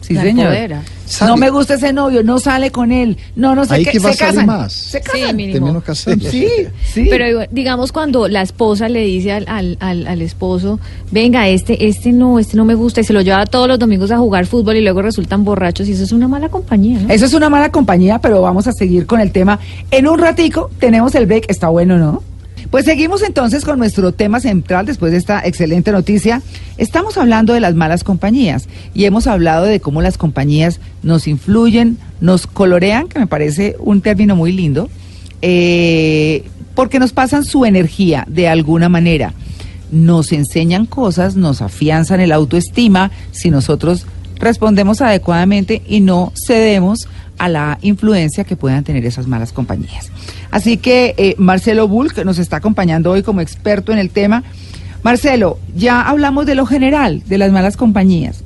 Sí, 0.00 0.14
La 0.14 0.22
señor. 0.22 0.54
No 1.26 1.36
me 1.36 1.50
gusta 1.50 1.74
ese 1.74 1.92
novio, 1.92 2.22
no 2.22 2.38
sale 2.38 2.70
con 2.70 2.90
él. 2.92 3.18
No, 3.36 3.54
no 3.54 3.64
sé 3.66 3.74
Ahí 3.74 3.84
qué. 3.84 3.90
que 3.92 4.00
se 4.00 4.16
casan. 4.16 4.46
más. 4.46 4.72
Se 4.72 4.98
Sí, 4.98 5.04
casan. 5.04 5.36
mínimo. 5.36 5.52
Termino 5.66 5.80
casando. 5.82 6.30
Sí, 6.30 6.46
sí. 6.92 7.06
Pero 7.10 7.46
digamos 7.50 7.92
cuando 7.92 8.28
la 8.28 8.42
esposa 8.42 8.88
le 8.88 9.04
dice 9.04 9.32
al, 9.32 9.44
al, 9.48 9.76
al, 9.80 10.06
al 10.06 10.22
esposo, 10.22 10.80
venga, 11.10 11.48
este, 11.48 11.86
este 11.88 12.12
no, 12.12 12.38
este 12.38 12.56
no 12.56 12.64
me 12.64 12.74
gusta, 12.74 13.00
y 13.00 13.04
se 13.04 13.12
lo 13.12 13.20
lleva 13.20 13.44
todos 13.46 13.68
los 13.68 13.78
domingos 13.78 14.10
a 14.10 14.18
jugar 14.18 14.46
fútbol 14.46 14.76
y 14.76 14.80
luego 14.82 15.02
resultan 15.02 15.44
borrachos, 15.44 15.86
y 15.88 15.92
eso 15.92 16.04
es 16.04 16.12
una 16.12 16.28
mala 16.28 16.48
compañía, 16.48 17.00
¿no? 17.00 17.12
Eso 17.12 17.26
es 17.26 17.34
una 17.34 17.50
mala 17.50 17.70
compañía, 17.70 18.18
pero 18.20 18.40
vamos 18.40 18.66
a 18.68 18.72
seguir 18.72 19.04
con 19.06 19.20
el 19.20 19.32
tema. 19.32 19.58
En 19.90 20.08
un 20.08 20.18
ratico 20.18 20.70
tenemos 20.78 21.14
el 21.14 21.26
break, 21.26 21.44
está 21.48 21.68
bueno, 21.68 21.98
¿no? 21.98 22.22
Pues 22.70 22.84
seguimos 22.84 23.22
entonces 23.22 23.64
con 23.64 23.80
nuestro 23.80 24.12
tema 24.12 24.38
central 24.38 24.86
después 24.86 25.10
de 25.10 25.18
esta 25.18 25.44
excelente 25.44 25.90
noticia. 25.90 26.40
Estamos 26.78 27.18
hablando 27.18 27.52
de 27.52 27.58
las 27.58 27.74
malas 27.74 28.04
compañías 28.04 28.68
y 28.94 29.06
hemos 29.06 29.26
hablado 29.26 29.64
de 29.64 29.80
cómo 29.80 30.02
las 30.02 30.16
compañías 30.16 30.78
nos 31.02 31.26
influyen, 31.26 31.98
nos 32.20 32.46
colorean, 32.46 33.08
que 33.08 33.18
me 33.18 33.26
parece 33.26 33.74
un 33.80 34.02
término 34.02 34.36
muy 34.36 34.52
lindo, 34.52 34.88
eh, 35.42 36.44
porque 36.76 37.00
nos 37.00 37.12
pasan 37.12 37.44
su 37.44 37.64
energía 37.64 38.24
de 38.28 38.46
alguna 38.46 38.88
manera. 38.88 39.34
Nos 39.90 40.30
enseñan 40.30 40.86
cosas, 40.86 41.34
nos 41.34 41.62
afianzan 41.62 42.20
el 42.20 42.30
autoestima 42.30 43.10
si 43.32 43.50
nosotros 43.50 44.06
respondemos 44.36 45.00
adecuadamente 45.00 45.82
y 45.88 46.00
no 46.00 46.32
cedemos 46.46 47.08
a 47.40 47.48
la 47.48 47.78
influencia 47.82 48.44
que 48.44 48.54
puedan 48.54 48.84
tener 48.84 49.04
esas 49.06 49.26
malas 49.26 49.52
compañías. 49.52 50.10
Así 50.50 50.76
que 50.76 51.14
eh, 51.16 51.34
Marcelo 51.38 51.88
que 52.14 52.24
nos 52.24 52.38
está 52.38 52.56
acompañando 52.58 53.10
hoy 53.10 53.22
como 53.22 53.40
experto 53.40 53.92
en 53.92 53.98
el 53.98 54.10
tema. 54.10 54.44
Marcelo, 55.02 55.58
ya 55.74 56.02
hablamos 56.02 56.44
de 56.46 56.54
lo 56.54 56.66
general, 56.66 57.22
de 57.26 57.38
las 57.38 57.50
malas 57.50 57.76
compañías. 57.76 58.44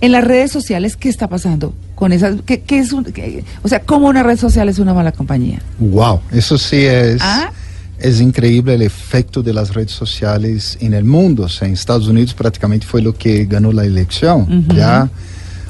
En 0.00 0.12
las 0.12 0.24
redes 0.24 0.50
sociales, 0.50 0.96
¿qué 0.96 1.10
está 1.10 1.28
pasando 1.28 1.74
con 1.94 2.12
esas? 2.12 2.36
¿Qué, 2.46 2.60
qué 2.62 2.78
es 2.78 2.92
un, 2.92 3.04
qué- 3.04 3.44
o 3.62 3.68
sea, 3.68 3.80
¿cómo 3.80 4.08
una 4.08 4.22
red 4.22 4.38
social 4.38 4.70
es 4.70 4.78
una 4.78 4.94
mala 4.94 5.12
compañía? 5.12 5.60
Wow, 5.78 6.20
eso 6.32 6.56
sí 6.56 6.78
es, 6.86 7.20
Ah. 7.20 7.52
es 7.98 8.18
increíble 8.22 8.72
el 8.76 8.80
efecto 8.82 9.42
de 9.42 9.52
las 9.52 9.74
redes 9.74 9.92
sociales 9.92 10.78
en 10.80 10.94
el 10.94 11.04
mundo. 11.04 11.42
O 11.42 11.48
sea, 11.50 11.68
en 11.68 11.74
Estados 11.74 12.08
Unidos 12.08 12.32
prácticamente 12.32 12.86
fue 12.86 13.02
lo 13.02 13.12
que 13.14 13.44
ganó 13.44 13.72
la 13.72 13.84
elección. 13.84 14.64
¿ya? 14.74 15.10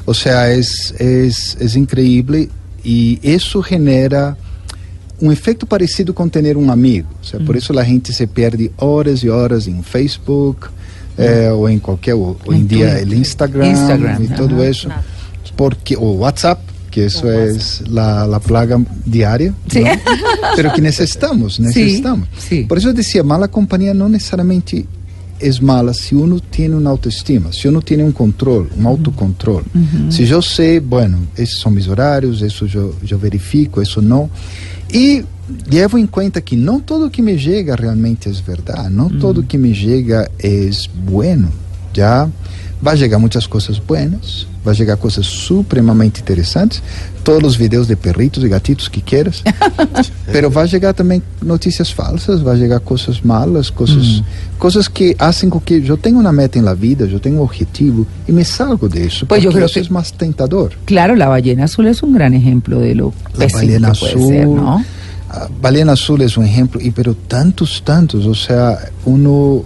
ou 0.05 0.13
seja 0.13 0.47
é 0.47 0.59
é 0.99 1.27
é 1.27 1.79
increíble 1.79 2.49
e 2.83 3.19
isso 3.23 3.63
genera 3.63 4.37
um 5.21 5.31
efeito 5.31 5.67
parecido 5.67 6.13
com 6.13 6.27
ter 6.27 6.57
um 6.57 6.71
amigo. 6.71 7.07
Uhum. 7.33 7.45
Por 7.45 7.55
isso 7.55 7.77
a 7.77 7.83
gente 7.83 8.11
se 8.11 8.25
perde 8.25 8.71
horas 8.77 9.19
e 9.19 9.29
horas 9.29 9.67
em 9.67 9.81
Facebook 9.83 10.67
uhum. 11.17 11.57
ou 11.59 11.69
em 11.69 11.77
qualquer 11.77 12.15
ou, 12.15 12.37
ou 12.45 12.53
em 12.53 12.65
dia 12.65 13.03
o 13.07 13.13
Instagram, 13.13 13.67
Instagram, 13.67 14.17
e 14.23 14.27
tudo 14.29 14.55
uhum. 14.55 14.69
isso, 14.69 14.89
porque 15.55 15.95
o 15.95 16.17
WhatsApp 16.17 16.71
que 16.91 17.05
isso 17.05 17.25
é 17.25 17.55
a, 17.97 18.35
a 18.35 18.39
plaga 18.41 18.79
diária, 19.07 19.55
mas 19.73 20.73
que 20.75 20.81
necessitamos, 20.81 21.57
necessitamos. 21.57 22.27
Sí. 22.37 22.65
Por 22.65 22.77
isso 22.77 22.89
eu 22.89 22.93
dizia, 22.93 23.23
mala 23.23 23.47
companhia 23.47 23.93
não 23.93 24.09
necessariamente 24.09 24.85
es 25.41 25.61
mala 25.61 25.93
si 25.93 26.15
uno 26.15 26.39
tiene 26.39 26.75
una 26.75 26.89
autoestima, 26.91 27.51
si 27.51 27.67
uno 27.67 27.81
tiene 27.81 28.03
un 28.03 28.11
control, 28.11 28.69
un 28.77 28.85
autocontrol. 28.85 29.63
Si 30.09 30.25
yo 30.25 30.41
sé, 30.41 30.79
bueno, 30.79 31.17
esos 31.35 31.59
son 31.59 31.75
mis 31.75 31.87
horarios, 31.87 32.41
eso 32.41 32.65
yo, 32.65 32.93
yo 33.03 33.19
verifico, 33.19 33.81
eso 33.81 34.01
no. 34.01 34.29
Y 34.91 35.21
llevo 35.69 35.97
en 35.97 36.07
cuenta 36.07 36.41
que 36.41 36.55
no 36.55 36.81
todo 36.81 37.09
que 37.09 37.21
me 37.21 37.37
llega 37.37 37.75
realmente 37.75 38.29
es 38.29 38.45
verdad, 38.45 38.89
no 38.89 39.09
todo 39.19 39.47
que 39.47 39.57
me 39.57 39.73
llega 39.73 40.29
es 40.37 40.89
bueno, 41.05 41.49
¿ya? 41.93 42.29
Va 42.85 42.91
a 42.93 42.95
llegar 42.95 43.19
muchas 43.19 43.47
cosas 43.47 43.79
buenas, 43.85 44.47
va 44.67 44.71
a 44.71 44.75
llegar 44.75 44.97
cosas 44.97 45.25
supremamente 45.27 46.19
interesantes, 46.21 46.81
todos 47.23 47.41
los 47.43 47.57
videos 47.57 47.87
de 47.87 47.95
perritos 47.95 48.43
y 48.43 48.49
gatitos 48.49 48.89
que 48.89 49.01
quieras, 49.03 49.43
pero 50.31 50.51
va 50.51 50.63
a 50.63 50.65
llegar 50.65 50.93
también 50.95 51.21
noticias 51.41 51.93
falsas, 51.93 52.45
va 52.45 52.53
a 52.53 52.55
llegar 52.55 52.81
cosas 52.81 53.23
malas, 53.23 53.71
cosas, 53.71 54.23
cosas 54.57 54.89
que 54.89 55.15
hacen 55.19 55.49
con 55.51 55.61
que 55.61 55.81
yo 55.81 55.97
tenga 55.97 56.17
una 56.19 56.31
meta 56.31 56.57
en 56.57 56.65
la 56.65 56.73
vida, 56.73 57.05
yo 57.05 57.21
tengo 57.21 57.37
un 57.41 57.43
objetivo 57.47 58.05
y 58.27 58.31
me 58.31 58.43
salgo 58.43 58.89
de 58.89 59.05
eso. 59.05 59.27
Pues 59.27 59.43
yo 59.43 59.49
porque 59.49 59.57
creo 59.57 59.65
eso 59.67 59.73
que- 59.75 59.79
es 59.81 59.91
más 59.91 60.13
tentador. 60.13 60.71
Claro, 60.85 61.15
la 61.15 61.27
ballena 61.27 61.65
azul 61.65 61.85
es 61.87 62.01
un 62.01 62.13
gran 62.13 62.33
ejemplo 62.33 62.79
de 62.79 62.95
lo 62.95 63.13
La 63.37 63.47
ballena 63.47 63.91
que 63.91 63.99
puede 63.99 64.13
azul. 64.13 64.27
ser, 64.33 64.47
¿no? 64.47 64.83
ah, 65.29 65.47
ballena 65.61 65.91
azul 65.93 66.21
es 66.23 66.35
un 66.35 66.45
ejemplo, 66.45 66.81
y 66.81 66.89
pero 66.89 67.13
tantos, 67.13 67.83
tantos, 67.85 68.25
o 68.25 68.33
sea, 68.33 68.79
uno, 69.05 69.63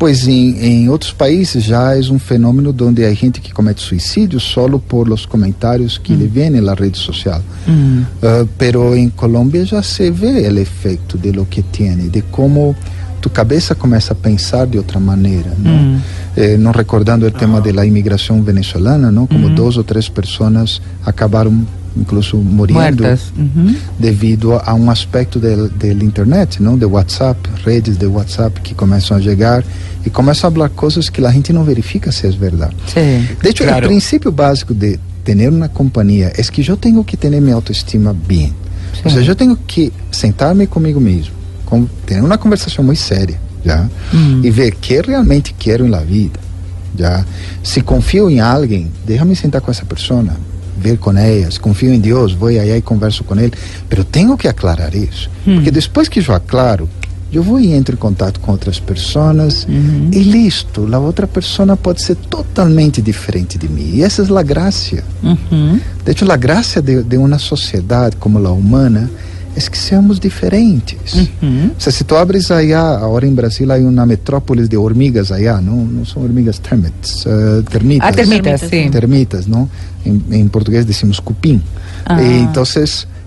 Pois 0.00 0.26
em, 0.26 0.56
em 0.64 0.88
outros 0.88 1.12
países 1.12 1.62
já 1.62 1.94
é 1.94 2.00
um 2.10 2.18
fenômeno 2.18 2.74
onde 2.80 3.04
a 3.04 3.12
gente 3.12 3.38
que 3.38 3.52
comete 3.52 3.82
suicídio 3.82 4.40
solo 4.40 4.80
por 4.80 5.06
os 5.10 5.26
comentários 5.26 5.98
que 5.98 6.14
uhum. 6.14 6.20
lhe 6.20 6.24
hum. 6.24 6.30
vêm 6.32 6.50
na 6.50 6.72
rede 6.72 6.96
social. 6.96 7.42
Uhum. 7.68 8.06
Uh, 8.22 8.48
pero 8.56 8.96
em 8.96 9.10
Colômbia 9.10 9.62
já 9.66 9.82
se 9.82 10.10
vê 10.10 10.48
o 10.48 10.58
efeito 10.58 11.18
de 11.18 11.30
lo 11.32 11.44
que 11.44 11.62
tiene, 11.62 12.08
de 12.08 12.22
como 12.22 12.74
tu 13.20 13.28
cabeça 13.28 13.74
começa 13.74 14.12
a 14.12 14.16
pensar 14.16 14.66
de 14.66 14.78
outra 14.78 14.98
maneira, 14.98 15.52
não? 15.58 15.72
Mm. 15.72 16.00
Eh, 16.36 16.56
não 16.56 16.72
recordando 16.72 17.24
mm. 17.24 17.28
o 17.28 17.30
tema 17.30 17.60
da 17.60 17.84
imigração 17.84 18.42
venezuelana, 18.42 19.10
não? 19.10 19.26
Como 19.26 19.48
hum. 19.48 19.54
duas 19.54 19.76
ou 19.76 19.84
três 19.84 20.08
pessoas 20.08 20.80
acabaram 21.04 21.66
incluso 21.96 22.36
morrendo 22.36 23.04
uhum. 23.36 23.74
devido 23.98 24.54
a 24.64 24.74
um 24.74 24.90
aspecto 24.90 25.40
da 25.40 25.88
internet, 25.88 26.62
não, 26.62 26.78
de 26.78 26.84
WhatsApp, 26.84 27.40
redes 27.64 27.96
de 27.96 28.06
WhatsApp 28.06 28.60
que 28.60 28.74
começam 28.74 29.16
a 29.16 29.20
chegar 29.20 29.64
e 30.06 30.10
começam 30.10 30.48
a 30.48 30.52
falar 30.52 30.68
coisas 30.68 31.08
que 31.08 31.24
a 31.24 31.30
gente 31.30 31.52
não 31.52 31.64
verifica 31.64 32.12
se 32.12 32.26
é 32.26 32.30
verdade. 32.30 32.76
Sim. 32.86 33.26
De 33.42 33.48
hecho, 33.48 33.64
claro. 33.64 33.86
o 33.86 33.88
princípio 33.88 34.30
básico 34.30 34.72
de 34.72 34.98
ter 35.24 35.48
uma 35.48 35.68
companhia 35.68 36.32
é 36.36 36.42
que 36.42 36.66
eu 36.66 36.76
tenho 36.76 37.02
que 37.02 37.16
ter 37.16 37.28
minha 37.40 37.54
autoestima 37.54 38.14
bem. 38.14 38.54
Sim. 38.94 39.02
Ou 39.04 39.10
seja, 39.10 39.32
eu 39.32 39.36
tenho 39.36 39.56
que 39.56 39.92
sentar-me 40.12 40.66
comigo 40.66 41.00
mesmo 41.00 41.39
ter 42.06 42.22
uma 42.22 42.38
conversação 42.38 42.84
muito 42.84 43.00
séria, 43.00 43.40
já, 43.64 43.88
uhum. 44.12 44.40
Mm. 44.40 44.40
e 44.44 44.50
ver 44.50 44.74
que 44.74 45.00
realmente 45.00 45.54
quero 45.58 45.86
na 45.88 46.00
vida, 46.00 46.40
já. 46.96 47.24
Se 47.62 47.80
confio 47.80 48.30
em 48.30 48.40
alguém, 48.40 48.90
deixa-me 49.06 49.36
sentar 49.36 49.60
com 49.60 49.70
essa 49.70 49.84
pessoa, 49.84 50.24
ver 50.78 50.98
com 50.98 51.16
elas, 51.16 51.58
confio 51.58 51.92
em 51.92 52.00
Deus, 52.00 52.32
vou 52.32 52.48
aí 52.48 52.76
e 52.76 52.80
converso 52.80 53.22
com 53.24 53.34
ele, 53.38 53.52
mas 53.88 53.98
eu 53.98 54.04
tenho 54.04 54.36
que 54.36 54.48
aclarar 54.48 54.94
isso, 54.94 55.30
uhum. 55.46 55.52
Mm. 55.52 55.56
porque 55.56 55.70
depois 55.70 56.08
que 56.08 56.20
eu 56.20 56.34
aclaro, 56.34 56.88
eu 57.32 57.42
vou 57.42 57.60
e 57.60 57.72
entro 57.72 57.94
em 57.94 57.98
contato 57.98 58.40
com 58.40 58.50
outras 58.50 58.80
pessoas 58.80 59.64
uhum. 59.64 59.74
Mm-hmm. 59.74 60.14
e 60.14 60.22
listo, 60.24 60.88
a 60.92 60.98
outra 60.98 61.28
pessoa 61.28 61.76
pode 61.76 62.02
ser 62.02 62.16
totalmente 62.16 63.00
diferente 63.00 63.56
de 63.56 63.68
mim. 63.68 63.92
E 63.94 64.02
essa 64.02 64.22
é 64.22 64.38
a 64.38 64.42
graça. 64.42 65.04
Uhum. 65.22 65.36
Mm-hmm. 65.50 65.80
De 66.04 66.10
hecho, 66.10 66.30
a 66.30 66.36
graça 66.36 66.82
de, 66.82 67.02
de 67.04 67.16
uma 67.16 67.38
sociedade 67.38 68.16
como 68.16 68.44
a 68.44 68.50
humana 68.50 69.08
é 69.56 69.60
que 69.60 69.78
seamos 69.78 70.20
diferentes. 70.20 71.28
Uhum. 71.42 71.70
Se, 71.78 71.90
se 71.90 72.04
tu 72.04 72.16
abres 72.16 72.50
aí, 72.50 72.72
agora 72.72 73.26
em 73.26 73.34
Brasil, 73.34 73.70
há 73.70 73.76
uma 73.76 74.06
metrópole 74.06 74.66
de 74.68 74.76
hormigas 74.76 75.32
aí, 75.32 75.46
não, 75.60 75.84
não 75.84 76.04
são 76.04 76.22
hormigas 76.22 76.58
termites, 76.58 77.24
uh, 77.26 77.62
termitas. 77.68 78.08
Ah, 78.08 78.12
termitas, 78.12 78.60
sim. 78.60 78.90
Termitas, 78.90 79.46
não? 79.46 79.68
Em, 80.04 80.22
em 80.30 80.48
português 80.48 80.84
decimos 80.84 81.20
cupim. 81.20 81.60
Ah. 82.06 82.22
Eh, 82.22 82.26
e, 82.26 82.38
então, 82.42 82.64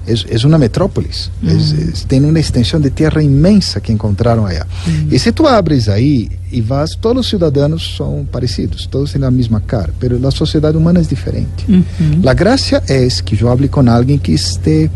é, 0.05 0.47
uma 0.47 0.57
metrópole. 0.57 1.09
Mm. 1.41 1.49
Uhum. 1.49 1.91
tem 2.07 2.23
uma 2.23 2.39
extensão 2.39 2.79
de 2.79 2.89
terra 2.89 3.21
imensa 3.21 3.79
que 3.79 3.91
encontraram 3.91 4.43
mm. 4.43 4.47
aí. 4.47 4.57
Uhum. 4.59 5.07
E 5.11 5.19
se 5.19 5.31
tu 5.31 5.47
abres 5.47 5.87
aí 5.87 6.29
e 6.51 6.61
vas, 6.61 6.95
todos 6.95 7.25
os 7.25 7.29
cidadãos 7.29 7.95
são 7.95 8.27
parecidos, 8.31 8.85
todos 8.85 9.11
têm 9.11 9.23
a 9.23 9.31
mesma 9.31 9.61
cara, 9.61 9.93
mas 10.01 10.25
a 10.25 10.31
sociedade 10.31 10.77
humana 10.77 10.99
é 10.99 11.03
diferente. 11.03 11.65
Uhum. 11.69 12.21
A 12.25 12.33
graça 12.33 12.83
é 12.87 13.07
que 13.23 13.41
eu 13.41 13.49
hable 13.49 13.67
com 13.67 13.89
alguém 13.89 14.17
que 14.17 14.31
esteja 14.31 14.91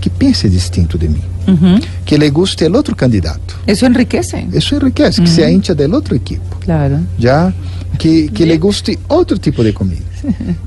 que 0.00 0.10
piense 0.10 0.48
distinto 0.48 0.96
de 0.98 1.08
mí, 1.08 1.20
Ujú. 1.46 1.80
que 2.04 2.16
le 2.18 2.30
guste 2.30 2.66
el 2.66 2.74
otro 2.76 2.94
candidato. 2.96 3.54
Eso 3.66 3.86
enriquece. 3.86 4.46
Eso 4.52 4.76
enriquece, 4.76 5.20
que 5.22 5.28
sea 5.28 5.50
hincha 5.50 5.74
del 5.74 5.92
otro 5.94 6.14
equipo. 6.14 6.56
Claro. 6.60 7.00
já 7.18 7.52
que, 7.98 8.28
que 8.28 8.44
lhe 8.46 8.56
guste 8.58 8.98
outro 9.08 9.38
tipo 9.38 9.62
de 9.64 9.72
comida. 9.72 10.02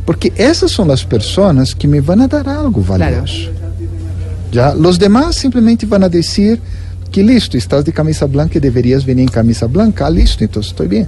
Porque 0.06 0.32
essas 0.38 0.72
são 0.72 0.89
as 0.91 1.04
pessoas 1.04 1.74
que 1.74 1.88
me 1.88 2.00
vão 2.02 2.22
a 2.22 2.28
dar 2.28 2.48
algo 2.48 2.82
valioso. 2.82 3.50
Já, 4.52 4.74
os 4.76 4.98
demais 4.98 5.36
simplesmente 5.36 5.86
vão 5.86 6.04
a 6.04 6.08
dizer 6.08 6.60
que 7.12 7.22
listo, 7.22 7.56
estás 7.58 7.84
de 7.84 7.91
camisa 7.91 8.28
branca 8.28 8.58
e 8.58 8.62
deverias 8.62 9.04
vir 9.04 9.17
em 9.17 9.26
camisa 9.28 9.67
branca. 9.67 10.06
Ah, 10.06 10.10
listo, 10.10 10.44
então 10.44 10.62
estou 10.62 10.88
bem. 10.88 11.08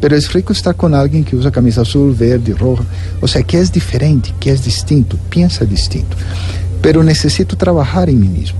Pero 0.00 0.16
é 0.16 0.18
rico 0.18 0.50
estar 0.52 0.74
com 0.74 0.92
alguém 0.94 1.22
que 1.22 1.36
usa 1.36 1.50
camisa 1.50 1.82
azul, 1.82 2.12
verde, 2.12 2.50
roja. 2.52 2.82
Ou 3.20 3.28
seja, 3.28 3.44
que 3.44 3.56
é 3.56 3.62
diferente, 3.64 4.34
que 4.40 4.50
é 4.50 4.54
distinto, 4.54 5.16
pensa 5.30 5.64
distinto. 5.64 6.16
Pero 6.82 7.02
necessito 7.02 7.56
trabalhar 7.56 8.08
em 8.08 8.16
mim 8.16 8.28
mesmo. 8.28 8.58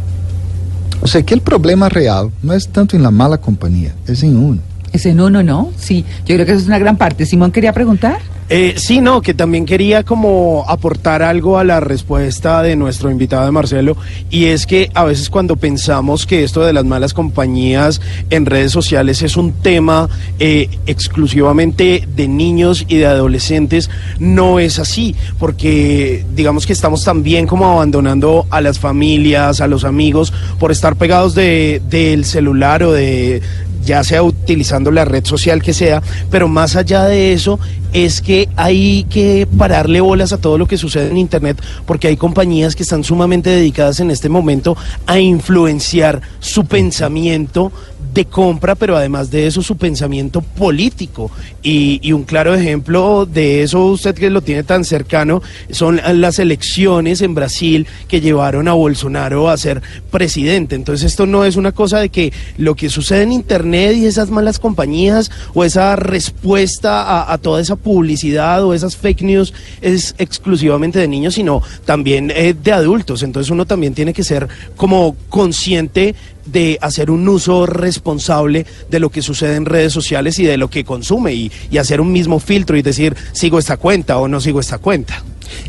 Ou 1.01 1.09
seja, 1.09 1.25
que 1.25 1.35
o 1.35 1.41
problema 1.41 1.89
real 1.89 2.33
não 2.43 2.55
é 2.55 2.59
tanto 2.61 2.97
em 2.97 3.01
la 3.01 3.11
mala 3.11 3.37
companhia, 3.37 3.93
é 4.07 4.13
em 4.25 4.37
uno. 4.37 4.63
Ese 4.93 5.15
no, 5.15 5.31
no, 5.31 5.43
no. 5.43 5.73
Sí, 5.77 6.05
yo 6.27 6.35
creo 6.35 6.47
que 6.47 6.53
eso 6.53 6.61
es 6.61 6.67
una 6.67 6.79
gran 6.79 6.97
parte. 6.97 7.25
Simón 7.25 7.51
quería 7.51 7.73
preguntar. 7.73 8.21
Eh, 8.55 8.75
sí, 8.77 9.01
no, 9.01 9.23
que 9.23 9.33
también 9.33 9.65
quería 9.65 10.03
como 10.03 10.67
aportar 10.69 11.23
algo 11.23 11.57
a 11.57 11.65
la 11.65 11.81
respuesta 11.81 12.63
de 12.63 12.77
nuestro 12.77 13.11
invitado 13.11 13.47
de 13.47 13.51
Marcelo, 13.51 13.97
y 14.29 14.45
es 14.45 14.67
que 14.67 14.91
a 14.93 15.05
veces 15.05 15.31
cuando 15.31 15.57
pensamos 15.57 16.27
que 16.27 16.45
esto 16.45 16.61
de 16.61 16.75
las 16.75 16.85
malas 16.85 17.15
compañías 17.15 18.03
en 18.29 18.45
redes 18.45 18.71
sociales 18.71 19.23
es 19.23 19.39
un 19.39 19.53
tema 19.53 20.11
eh, 20.39 20.69
exclusivamente 20.85 22.07
de 22.15 22.29
niños 22.29 22.85
y 22.89 22.99
de 22.99 23.07
adolescentes, 23.07 23.89
no 24.19 24.59
es 24.59 24.79
así, 24.79 25.17
porque 25.39 26.23
digamos 26.35 26.67
que 26.67 26.75
estamos 26.75 27.05
también 27.05 27.47
como 27.47 27.73
abandonando 27.73 28.47
a 28.51 28.61
las 28.61 28.79
familias, 28.79 29.63
a 29.63 29.67
los 29.67 29.85
amigos, 29.85 30.31
por 30.59 30.71
estar 30.73 30.97
pegados 30.97 31.35
de, 31.35 31.81
del 31.89 32.27
celular 32.27 32.83
o 32.83 32.93
de 32.93 33.41
ya 33.85 34.03
sea 34.05 34.23
utilizando 34.23 34.91
la 34.91 35.05
red 35.05 35.25
social 35.25 35.63
que 35.63 35.73
sea, 35.73 36.03
pero 36.31 36.49
más 36.49 36.77
allá 36.77 37.05
de 37.05 37.33
eso 37.33 37.59
es 37.93 38.23
que 38.23 38.49
hay 38.57 39.05
que 39.05 39.47
pararle 39.59 40.01
bolas 40.01 40.33
a 40.33 40.39
todo 40.39 40.57
lo 40.57 40.67
que 40.67 40.79
sucede 40.79 41.11
en 41.11 41.19
Internet, 41.19 41.63
porque 41.87 42.09
hay 42.09 42.17
compañías 42.17 42.75
que 42.75 42.83
están 42.83 43.05
sumamente 43.05 43.51
dedicadas 43.51 44.01
en 44.01 44.11
este 44.11 44.29
momento 44.29 44.77
a 45.07 45.19
influenciar 45.19 46.23
su 46.41 46.65
pensamiento 46.65 47.73
de 48.13 48.25
compra, 48.27 48.75
pero 48.75 48.97
además 48.97 49.31
de 49.31 49.47
eso 49.47 49.63
su 49.63 49.77
pensamiento 49.77 50.41
político. 50.41 51.31
Y, 51.63 52.01
y 52.03 52.13
un 52.13 52.25
claro 52.25 52.55
ejemplo 52.55 53.27
de 53.27 53.63
eso, 53.63 53.87
usted 53.87 54.15
que 54.15 54.31
lo 54.31 54.43
tiene 54.43 54.63
tan 54.63 54.85
cercano, 54.85 55.43
son 55.71 56.01
las 56.15 56.39
elecciones 56.39 57.23
en 57.23 57.35
Brasil 57.35 57.87
que 58.09 58.21
llevaron 58.21 58.69
a 58.69 58.73
Bolsonaro 58.73 59.49
a 59.49 59.57
ser 59.57 59.83
presidente. 60.11 60.75
Entonces 60.75 61.13
esto 61.13 61.27
no 61.27 61.45
es 61.45 61.57
una 61.57 61.73
cosa 61.73 61.99
de 61.99 62.09
que 62.09 62.33
lo 62.59 62.75
que 62.75 62.89
sucede 62.89 63.23
en 63.23 63.33
Internet 63.33 63.97
y 63.97 64.07
esas 64.07 64.31
malas 64.31 64.59
compañías 64.59 65.31
o 65.55 65.65
esa 65.65 65.97
respuesta 65.97 67.33
a, 67.33 67.39
toda 67.39 67.61
esa 67.61 67.77
publicidad 67.77 68.65
o 68.65 68.75
esas 68.75 68.97
fake 68.97 69.23
news 69.23 69.55
es 69.81 70.15
exclusivamente 70.19 70.99
de 70.99 71.09
niños, 71.09 71.35
sino 71.35 71.63
también 71.85 72.31
eh, 72.31 72.55
de 72.55 72.73
adultos. 72.73 73.23
Entonces 73.23 73.51
uno 73.51 73.67
también 73.67 73.95
tiene 73.95 74.13
que 74.13 74.25
ser 74.25 74.49
como 74.77 75.17
consciente 75.29 76.15
de 76.47 76.79
hacer 76.81 77.11
un 77.11 77.29
uso 77.29 77.67
responsable 77.67 78.67
de 78.91 79.01
lo 79.01 79.11
que 79.11 79.23
sucede 79.23 79.57
en 79.57 79.67
redes 79.67 79.93
sociales 79.93 80.39
y 80.39 80.45
de 80.45 80.57
lo 80.57 80.69
que 80.69 80.85
consume 80.85 81.35
y, 81.35 81.53
y 81.71 81.79
hacer 81.79 82.01
un 82.01 82.13
mismo 82.13 82.39
filtro 82.39 82.77
y 82.77 82.83
decir 82.83 83.17
sigo 83.33 83.59
esta 83.59 83.77
cuenta 83.77 84.19
o 84.19 84.29
no 84.29 84.41
sigo 84.41 84.61
esta 84.61 84.79
cuenta. 84.79 85.23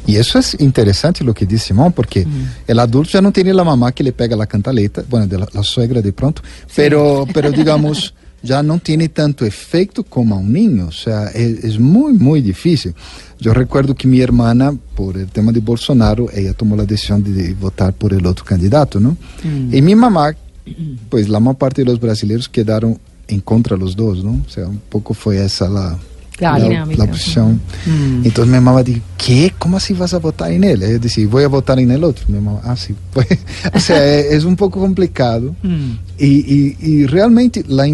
E 0.07 0.17
isso 0.17 0.37
é 0.37 0.41
interessante 0.63 1.23
o 1.23 1.33
que 1.33 1.45
disse 1.45 1.67
Simão, 1.67 1.91
porque 1.91 2.25
o 2.67 2.79
adulto 2.79 3.11
já 3.11 3.21
não 3.21 3.31
tem 3.31 3.49
a 3.49 3.63
mamá 3.63 3.91
que 3.91 4.03
lhe 4.03 4.11
pega 4.11 4.41
a 4.41 4.45
cantaleta, 4.45 5.05
bueno, 5.09 5.27
de 5.27 5.37
la, 5.37 5.47
la 5.53 5.63
suegra 5.63 6.01
de 6.01 6.11
pronto, 6.11 6.41
pero, 6.75 7.25
pero 7.33 7.51
digamos, 7.51 8.13
já 8.43 8.61
não 8.61 8.77
tem 8.77 9.07
tanto 9.07 9.45
efeito 9.45 10.03
como 10.03 10.33
a 10.33 10.37
um 10.37 10.45
niño, 10.45 10.87
o 10.87 10.91
sea, 10.91 11.31
é, 11.33 11.43
é 11.43 11.79
muito, 11.79 12.21
muito 12.21 12.45
difícil. 12.45 12.93
Eu 13.43 13.53
recuerdo 13.53 13.95
que 13.95 14.07
minha 14.07 14.23
irmã, 14.23 14.77
por 14.95 15.15
o 15.15 15.25
tema 15.27 15.51
de 15.51 15.59
Bolsonaro, 15.59 16.29
ela 16.33 16.53
tomou 16.53 16.79
a 16.79 16.85
decisão 16.85 17.19
de 17.19 17.53
votar 17.53 17.93
por 17.93 18.13
el 18.13 18.25
outro 18.25 18.45
candidato, 18.45 18.99
não? 18.99 19.17
E 19.71 19.81
minha 19.81 19.97
mamá, 19.97 20.33
pois 21.09 21.31
a 21.33 21.39
maior 21.39 21.55
parte 21.55 21.83
dos 21.83 21.97
brasileiros 21.99 22.47
quedaram 22.47 22.97
em 23.27 23.39
contra 23.39 23.75
los 23.75 23.95
dos, 23.95 24.23
não? 24.23 24.41
O 24.47 24.49
sea, 24.49 24.67
um 24.67 24.77
pouco 24.89 25.13
foi 25.13 25.37
essa 25.37 25.65
a 25.65 25.97
Claro. 26.37 26.63
la, 26.63 26.69
Dinámica. 26.69 26.97
la 27.05 27.11
opción. 27.11 27.61
Entonces 28.23 28.51
mi 28.51 28.59
mamá 28.59 28.81
dijo, 28.83 29.01
¿qué? 29.17 29.53
¿Cómo 29.57 29.77
así 29.77 29.93
vas 29.93 30.13
a 30.13 30.19
votar 30.19 30.51
en 30.51 30.63
él? 30.63 30.81
Yo 30.81 30.99
decía, 30.99 31.27
voy 31.27 31.43
a 31.43 31.47
votar 31.47 31.79
en 31.79 31.91
el 31.91 32.03
otro. 32.03 32.25
Mi 32.27 32.39
mamá, 32.39 32.59
ah, 32.63 32.75
sí. 32.75 32.95
Pues, 33.13 33.27
o 33.73 33.79
sea, 33.79 34.03
es, 34.03 34.25
es 34.33 34.43
un 34.43 34.55
poco 34.55 34.79
complicado. 34.79 35.55
Y, 36.17 36.25
y, 36.25 36.77
y 36.79 37.05
realmente 37.05 37.63
la, 37.67 37.85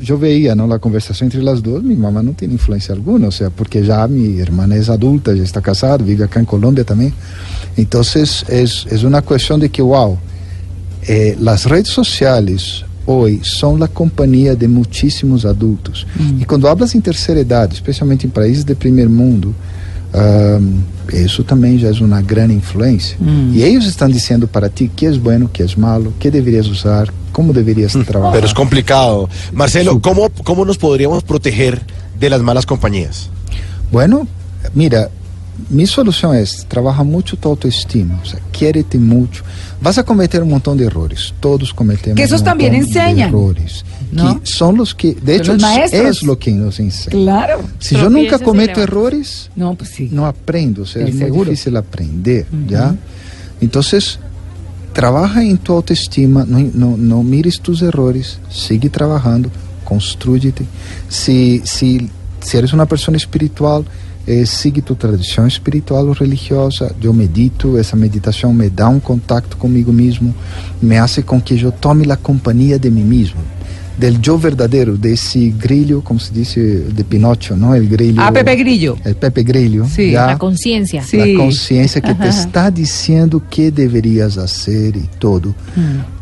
yo 0.00 0.18
veía 0.18 0.54
¿no? 0.54 0.66
la 0.66 0.78
conversación 0.78 1.26
entre 1.26 1.42
las 1.42 1.62
dos, 1.62 1.82
mi 1.82 1.96
mamá 1.96 2.22
no 2.22 2.32
tiene 2.32 2.54
influencia 2.54 2.94
alguna, 2.94 3.28
o 3.28 3.32
sea, 3.32 3.50
porque 3.50 3.84
ya 3.84 4.06
mi 4.06 4.38
hermana 4.38 4.76
es 4.76 4.88
adulta, 4.88 5.32
ya 5.32 5.42
está 5.42 5.60
casada, 5.60 5.96
vive 5.98 6.24
acá 6.24 6.40
en 6.40 6.46
Colombia 6.46 6.84
también. 6.84 7.12
Entonces 7.76 8.44
es, 8.48 8.86
es 8.90 9.02
una 9.02 9.22
cuestión 9.22 9.58
de 9.58 9.68
que, 9.68 9.82
wow, 9.82 10.16
eh, 11.06 11.36
redes 11.64 11.92
sociais 11.92 12.84
hoje 13.06 13.40
são 13.44 13.82
a 13.82 13.88
companhia 13.88 14.56
de 14.56 14.66
muitíssimos 14.66 15.44
adultos. 15.44 16.06
Mm. 16.18 16.40
e 16.40 16.44
quando 16.44 16.64
cuando 16.64 16.68
hablas 16.68 16.94
em 16.94 17.00
terceira 17.00 17.40
edad, 17.40 17.72
especialmente 17.72 18.26
em 18.26 18.30
países 18.30 18.64
de 18.64 18.74
primeiro 18.74 19.10
mundo, 19.10 19.54
uh, 20.14 20.82
isso 21.12 21.44
também 21.44 21.78
já 21.78 21.88
é 21.88 21.92
uma 21.92 22.22
grande 22.22 22.54
influência. 22.54 23.16
E 23.20 23.24
mm. 23.24 23.56
eles 23.56 23.84
estão 23.84 24.08
dizendo 24.08 24.48
para 24.48 24.70
ti 24.70 24.90
que 24.94 25.06
é 25.06 25.12
bueno, 25.12 25.48
que 25.52 25.62
é 25.62 25.66
malo, 25.76 26.14
que 26.18 26.30
deverias 26.30 26.66
usar, 26.66 27.12
como 27.32 27.52
deverias 27.52 27.94
mm. 27.94 28.04
trabalhar. 28.04 28.32
Pero 28.32 28.46
é 28.46 28.54
complicado. 28.54 29.28
Marcelo, 29.52 30.00
como, 30.00 30.30
como 30.42 30.64
nos 30.64 30.78
poderíamos 30.78 31.22
proteger 31.22 31.80
de 32.18 32.30
las 32.30 32.40
malas 32.40 32.64
companhias? 32.64 33.28
Bueno, 33.92 34.26
mira, 34.74 35.10
mi 35.70 35.86
solución 35.86 36.34
es 36.36 36.66
trabaja 36.68 37.02
mucho 37.04 37.36
tu 37.36 37.48
autoestima, 37.48 38.20
o 38.22 38.26
sea, 38.26 38.40
quiérete 38.52 38.98
mucho. 38.98 39.42
Vas 39.80 39.98
a 39.98 40.02
cometer 40.04 40.42
un 40.42 40.50
montón 40.50 40.76
de 40.78 40.84
errores, 40.86 41.32
todos 41.40 41.72
cometemos 41.72 42.16
Que 42.16 42.24
esos 42.24 42.40
un 42.40 42.44
también 42.46 42.72
de 42.72 42.78
enseñan, 42.78 43.28
errores, 43.28 43.84
¿no? 44.10 44.40
que 44.40 44.46
son 44.46 44.76
los 44.76 44.94
que, 44.94 45.14
de 45.14 45.36
hecho, 45.36 45.54
es 45.92 46.22
lo 46.22 46.38
que 46.38 46.50
nos 46.52 46.80
enseña. 46.80 47.10
Claro. 47.16 47.60
Si 47.78 47.94
yo 47.94 48.08
nunca 48.10 48.38
cometo 48.38 48.80
errores, 48.80 49.50
No, 49.54 49.74
pues 49.74 49.90
sí. 49.90 50.08
no 50.10 50.26
aprendo, 50.26 50.82
o 50.82 50.86
sea, 50.86 51.02
Es 51.02 51.08
es 51.10 51.14
muy 51.16 51.24
seguro. 51.24 51.50
difícil 51.50 51.76
aprender, 51.76 52.46
¿ya? 52.68 52.94
Entonces, 53.60 54.18
trabaja 54.92 55.42
en 55.44 55.58
tu 55.58 55.72
autoestima, 55.72 56.44
no, 56.46 56.58
no, 56.72 56.96
no 56.96 57.22
mires 57.22 57.60
tus 57.60 57.82
errores, 57.82 58.38
sigue 58.50 58.88
trabajando, 58.88 59.50
construyete. 59.84 60.64
Si, 61.08 61.62
si, 61.64 62.08
si 62.40 62.56
eres 62.56 62.72
una 62.72 62.86
persona 62.86 63.16
espiritual, 63.16 63.84
eh, 64.26 64.46
sigue 64.46 64.80
tu 64.80 64.94
tradición 64.94 65.46
espiritual 65.46 66.08
o 66.08 66.14
religiosa. 66.14 66.92
Yo 67.00 67.12
medito, 67.12 67.78
esa 67.78 67.96
meditación 67.96 68.56
me 68.56 68.70
da 68.70 68.88
un 68.88 69.00
contacto 69.00 69.58
conmigo 69.58 69.92
mismo, 69.92 70.34
me 70.80 70.98
hace 70.98 71.22
con 71.22 71.40
que 71.40 71.56
yo 71.56 71.72
tome 71.72 72.06
la 72.06 72.16
compañía 72.16 72.78
de 72.78 72.90
mí 72.90 73.02
mismo. 73.02 73.40
Del 73.98 74.20
yo 74.20 74.36
verdadero, 74.36 74.96
de 74.96 75.12
ese 75.12 75.54
grillo, 75.56 76.02
como 76.02 76.18
se 76.18 76.34
dice, 76.34 76.60
de 76.60 77.04
Pinocho, 77.04 77.56
¿no? 77.56 77.76
El 77.76 77.88
grillo. 77.88 78.22
Ah, 78.22 78.32
Pepe 78.32 78.56
Grillo. 78.56 78.96
El 79.04 79.14
Pepe 79.14 79.44
Grillo. 79.44 79.86
Sí. 79.88 80.10
¿ya? 80.10 80.26
La 80.26 80.38
conciencia. 80.38 81.04
Sí. 81.04 81.18
La 81.18 81.38
consciência 81.38 82.00
que 82.00 82.12
te 82.12 82.28
está 82.28 82.72
dizendo 82.72 83.40
que 83.48 83.70
deverias 83.70 84.34
fazer 84.34 84.96
e 84.96 85.08
todo. 85.20 85.54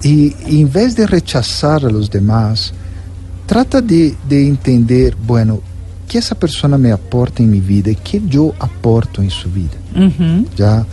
E 0.05 0.37
em 0.49 0.67
vez 0.67 0.95
de 0.95 1.07
rechazar 1.07 1.87
a 1.87 1.89
los 1.89 2.11
demás, 2.11 2.75
trata 3.47 3.81
de, 3.81 4.15
de 4.29 4.47
entender, 4.47 5.17
bueno, 5.17 5.63
que 6.13 6.19
essa 6.19 6.35
pessoa 6.35 6.77
me 6.77 6.91
aporta 6.93 7.43
em 7.43 7.47
minha 7.47 7.63
vida 7.63 7.91
e 7.91 7.95
que 7.95 8.23
eu 8.31 8.55
aporto 8.61 9.23
em 9.23 9.31
sua 9.31 9.51
vida. 9.51 9.79
Ujú. 9.97 10.47
Já? 10.55 10.85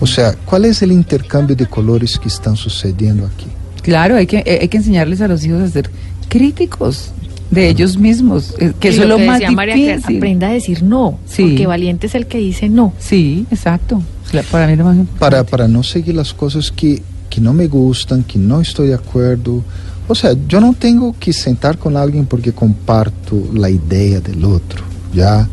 Ou 0.00 0.06
seja, 0.08 0.36
qual 0.44 0.64
é 0.64 0.68
o 0.68 0.92
intercâmbio 0.92 1.54
de 1.54 1.64
colores 1.64 2.16
que 2.16 2.26
estão 2.26 2.56
sucedendo 2.56 3.24
aqui? 3.24 3.46
Claro, 3.84 4.16
hay 4.16 4.26
que, 4.26 4.38
eh, 4.38 4.58
hay 4.62 4.66
que 4.66 4.78
enseñarles 4.78 5.20
a 5.20 5.28
los 5.28 5.44
hijos 5.44 5.62
a 5.62 5.68
ser 5.68 5.88
críticos 6.28 7.12
de 7.52 7.68
ellos 7.68 7.96
mismos, 7.96 8.52
eh, 8.58 8.72
que 8.80 8.88
Y 8.88 8.90
eso 8.90 9.02
es 9.04 9.08
lo 9.08 9.16
que 9.16 9.26
más 9.26 9.38
decía 9.38 9.54
María, 9.54 9.74
que 9.76 9.96
difícil. 9.98 10.16
aprenda 10.16 10.48
a 10.48 10.52
decir 10.52 10.82
no. 10.82 11.20
Sí. 11.24 11.42
Porque 11.44 11.68
valiente 11.68 12.08
es 12.08 12.16
el 12.16 12.26
que 12.26 12.38
dice 12.38 12.68
no. 12.68 12.92
Sí, 12.98 13.46
exacto. 13.52 14.02
Para 14.50 14.66
mí 14.66 14.72
es 14.72 14.78
lo 14.80 14.86
más 14.86 14.96
importante. 14.96 15.20
para, 15.20 15.44
para 15.44 15.68
não 15.68 15.84
seguir 15.84 16.18
as 16.18 16.32
coisas 16.32 16.68
que, 16.68 17.00
que 17.30 17.40
não 17.40 17.54
me 17.54 17.68
gustam, 17.68 18.24
que 18.24 18.38
não 18.40 18.60
estou 18.60 18.84
de 18.84 18.92
acordo. 18.92 19.62
ou 20.08 20.14
seja, 20.14 20.38
eu 20.50 20.60
não 20.60 20.74
tenho 20.74 21.14
que 21.18 21.32
sentar 21.32 21.76
com 21.76 21.96
alguém 21.96 22.24
porque 22.24 22.52
comparto 22.52 23.50
a 23.62 23.70
ideia 23.70 24.20
do 24.20 24.50
outro, 24.50 24.84
já 25.12 25.46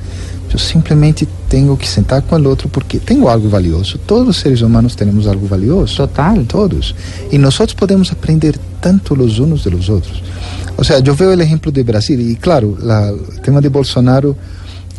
eu 0.54 0.60
simplesmente 0.60 1.28
tenho 1.48 1.78
que 1.78 1.88
sentar 1.88 2.22
com 2.22 2.36
o 2.36 2.48
outro 2.48 2.68
porque 2.68 3.00
tenho 3.00 3.28
algo 3.28 3.48
valioso. 3.48 3.98
Todos 4.06 4.36
os 4.36 4.42
seres 4.42 4.62
humanos 4.62 4.96
temos 4.96 5.28
algo 5.28 5.48
valioso. 5.48 5.96
Total. 5.96 6.44
Todos. 6.46 6.94
E 7.32 7.38
nós 7.38 7.58
podemos 7.74 8.12
aprender 8.12 8.60
tanto 8.82 9.16
los 9.16 9.40
unos 9.40 9.64
de 9.64 9.70
los 9.70 9.90
Ou 9.90 10.84
seja, 10.84 11.00
eu 11.00 11.16
vejo 11.16 11.32
veo 11.32 11.42
exemplo 11.42 11.72
de 11.72 11.84
Brasil 11.84 12.20
e 12.20 12.36
claro, 12.36 12.78
o 12.78 13.42
tema 13.42 13.62
de 13.62 13.70
Bolsonaro 13.70 14.36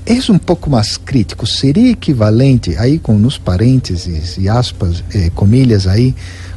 é 0.06 0.32
um 0.32 0.38
pouco 0.38 0.70
mais 0.70 0.96
crítico. 0.96 1.46
Seria 1.46 1.90
equivalente, 1.90 2.76
aí 2.78 2.98
com 2.98 3.14
unos 3.14 3.36
parênteses 3.36 4.38
e 4.38 4.48
aspas, 4.48 5.04
eh, 5.14 5.30
comilhas 5.34 5.86
aí, 5.86 6.14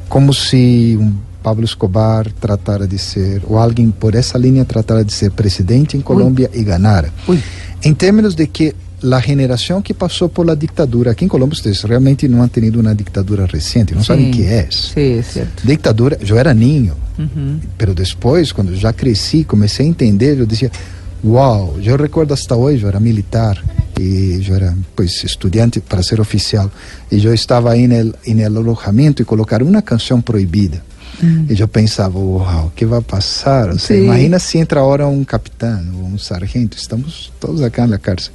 como 0.07 0.33
se 0.33 0.97
Pablo 1.45 1.63
Escobar 1.63 2.25
tratara 2.41 2.87
de 2.87 2.97
ser, 2.97 3.43
ou 3.45 3.59
alguém 3.59 3.91
por 3.91 4.15
essa 4.15 4.35
linha 4.35 4.65
tratara 4.65 5.05
de 5.05 5.13
ser 5.13 5.29
presidente 5.29 5.95
em 5.95 6.01
Colômbia 6.01 6.49
e 6.51 6.63
ganara. 6.63 7.13
Uy. 7.27 7.39
Em 7.83 7.93
termos 7.93 8.33
de 8.33 8.47
que 8.47 8.73
a 9.03 9.19
geração 9.19 9.79
que 9.79 9.93
passou 9.93 10.27
por 10.27 10.43
la 10.43 10.55
ditadura, 10.55 11.11
aqui 11.11 11.23
em 11.23 11.27
Colômbia 11.27 11.55
vocês 11.55 11.83
realmente 11.83 12.27
não 12.27 12.41
han 12.41 12.47
tenido 12.47 12.79
uma 12.79 12.95
ditadura 12.95 13.45
recente, 13.45 13.93
não 13.93 14.03
sabem 14.03 14.29
o 14.29 14.31
que 14.31 14.43
é. 14.43 14.67
Sí, 14.71 15.19
es 15.19 15.27
cierto. 15.27 15.63
Ditadura, 15.63 16.17
eu 16.27 16.35
era 16.35 16.51
ninho, 16.51 16.95
pero 17.77 17.93
depois, 17.93 18.51
quando 18.51 18.75
já 18.75 18.91
cresci, 18.91 19.43
comecei 19.43 19.85
a 19.85 19.89
entender, 19.89 20.39
eu 20.39 20.47
dizia, 20.47 20.71
uau, 21.23 21.75
eu 21.79 21.95
recordo 21.95 22.33
hasta 22.33 22.55
hoje, 22.55 22.81
eu 22.81 22.89
era 22.89 22.99
militar 22.99 23.63
e 23.99 24.43
eu 24.47 24.55
era, 24.55 24.75
pues, 24.95 25.23
estudante 25.23 25.79
para 25.79 26.01
ser 26.01 26.19
oficial, 26.19 26.71
e 27.11 27.23
eu 27.23 27.35
estava 27.35 27.71
aí 27.71 27.87
no 27.87 28.59
alojamento 28.59 29.21
e 29.21 29.25
colocaram 29.25 29.67
uma 29.67 29.83
canção 29.83 30.19
proibida. 30.19 30.81
E 31.49 31.59
eu 31.59 31.67
pensava, 31.67 32.17
uau, 32.17 32.67
o 32.67 32.71
que 32.71 32.85
vai 32.85 33.01
passar? 33.01 33.71
Seja, 33.79 34.01
Sim. 34.01 34.05
imagina 34.05 34.39
se 34.39 34.57
entra 34.57 34.79
agora 34.79 35.07
um 35.07 35.23
capitão 35.23 35.81
um 36.15 36.17
sargento, 36.17 36.77
estamos 36.77 37.31
todos 37.39 37.61
acá 37.61 37.85
na 37.85 37.97
cárcel. 37.97 38.33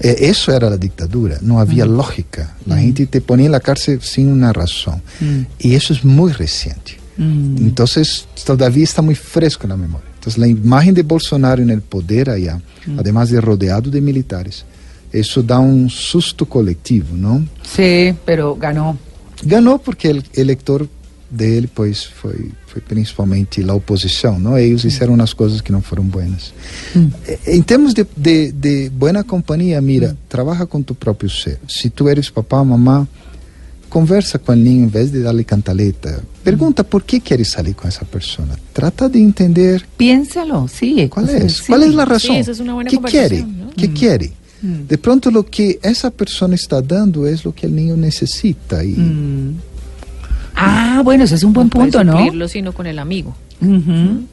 Eh, 0.00 0.28
isso 0.28 0.50
era 0.50 0.72
a 0.72 0.76
ditadura, 0.76 1.38
não 1.42 1.58
havia 1.58 1.84
lógica. 1.84 2.50
A 2.68 2.76
gente 2.76 3.06
te 3.06 3.20
ponia 3.20 3.48
na 3.48 3.60
cárcel 3.60 4.00
sem 4.00 4.26
uma 4.26 4.50
razão. 4.50 5.00
E 5.62 5.74
isso 5.74 5.92
é 5.92 6.06
muito 6.06 6.36
recente. 6.36 6.98
Então, 7.60 7.84
todavía 8.44 8.82
está 8.82 9.02
muito 9.02 9.20
fresco 9.20 9.66
na 9.66 9.76
memória. 9.76 10.06
Então, 10.18 10.42
a 10.42 10.48
imagem 10.48 10.92
de 10.92 11.02
Bolsonaro 11.02 11.64
no 11.64 11.80
poder 11.80 12.30
allá, 12.30 12.60
además 12.96 13.28
de 13.28 13.38
rodeado 13.38 13.90
de 13.90 14.00
militares, 14.00 14.64
isso 15.12 15.42
dá 15.42 15.60
um 15.60 15.88
susto 15.88 16.46
coletivo, 16.46 17.14
não? 17.14 17.46
Sí, 17.62 18.14
pero 18.24 18.54
ganó. 18.54 18.96
Ganhou 19.44 19.78
porque 19.78 20.08
o 20.10 20.22
eleitor 20.34 20.88
dele, 21.32 21.68
pois, 21.74 22.04
foi, 22.04 22.50
foi 22.66 22.82
principalmente 22.82 23.62
a 23.68 23.74
oposição, 23.74 24.38
não? 24.38 24.58
Eles 24.58 24.82
fizeram 24.82 25.14
umas 25.14 25.32
coisas 25.32 25.60
que 25.62 25.72
não 25.72 25.80
foram 25.80 26.04
buenas. 26.04 26.52
Eh, 27.26 27.56
Em 27.56 27.62
termos 27.62 27.94
de, 27.94 28.06
de, 28.16 28.52
de 28.52 28.90
boa 28.90 29.24
companhia, 29.24 29.80
mira, 29.80 30.16
trabalha 30.28 30.66
com 30.66 30.82
tu 30.82 30.94
próprio 30.94 31.30
ser. 31.30 31.58
Se 31.66 31.88
tu 31.88 32.08
eres 32.08 32.28
papá, 32.28 32.62
mamá, 32.62 33.08
conversa 33.88 34.38
com 34.38 34.52
o 34.52 34.54
ninho 34.54 34.84
em 34.84 34.88
vez 34.88 35.10
de 35.10 35.22
darle 35.22 35.42
cantaleta. 35.44 36.22
Pergunta 36.44 36.84
por 36.84 37.02
que 37.02 37.18
queres 37.18 37.48
sair 37.48 37.74
com 37.74 37.88
essa 37.88 38.04
pessoa. 38.04 38.48
Trata 38.74 39.08
de 39.08 39.18
entender 39.18 39.84
Piénsalo, 39.96 40.68
sí. 40.68 41.08
qual 41.08 41.26
é, 41.26 41.48
sí. 41.48 41.66
qual 41.66 41.82
é 41.82 41.86
a 41.88 42.04
razão. 42.04 42.42
Sí, 42.42 42.62
buena 42.62 42.90
que 42.90 42.98
quer? 42.98 43.30
Que 43.76 43.88
quer? 43.88 44.30
De 44.62 44.96
pronto, 44.96 45.28
o 45.28 45.42
que 45.42 45.78
essa 45.82 46.10
pessoa 46.10 46.54
está 46.54 46.80
dando 46.80 47.26
é 47.26 47.34
o 47.44 47.52
que 47.52 47.66
o 47.66 47.70
ninho 47.70 47.96
necessita. 47.96 48.84
E 48.84 48.92
Mm. 48.92 49.56
Ah, 50.54 51.00
bueno, 51.04 51.24
ese 51.24 51.34
es 51.34 51.42
un 51.42 51.52
buen 51.52 51.66
No 51.66 51.70
puede 51.70 51.90
punto, 51.90 52.04
¿no? 52.04 52.12
suplirlo, 52.12 52.48
sino 52.48 52.72
con 52.72 52.86
el 52.86 52.98
amigo. 52.98 53.34
Ujú. 53.60 54.26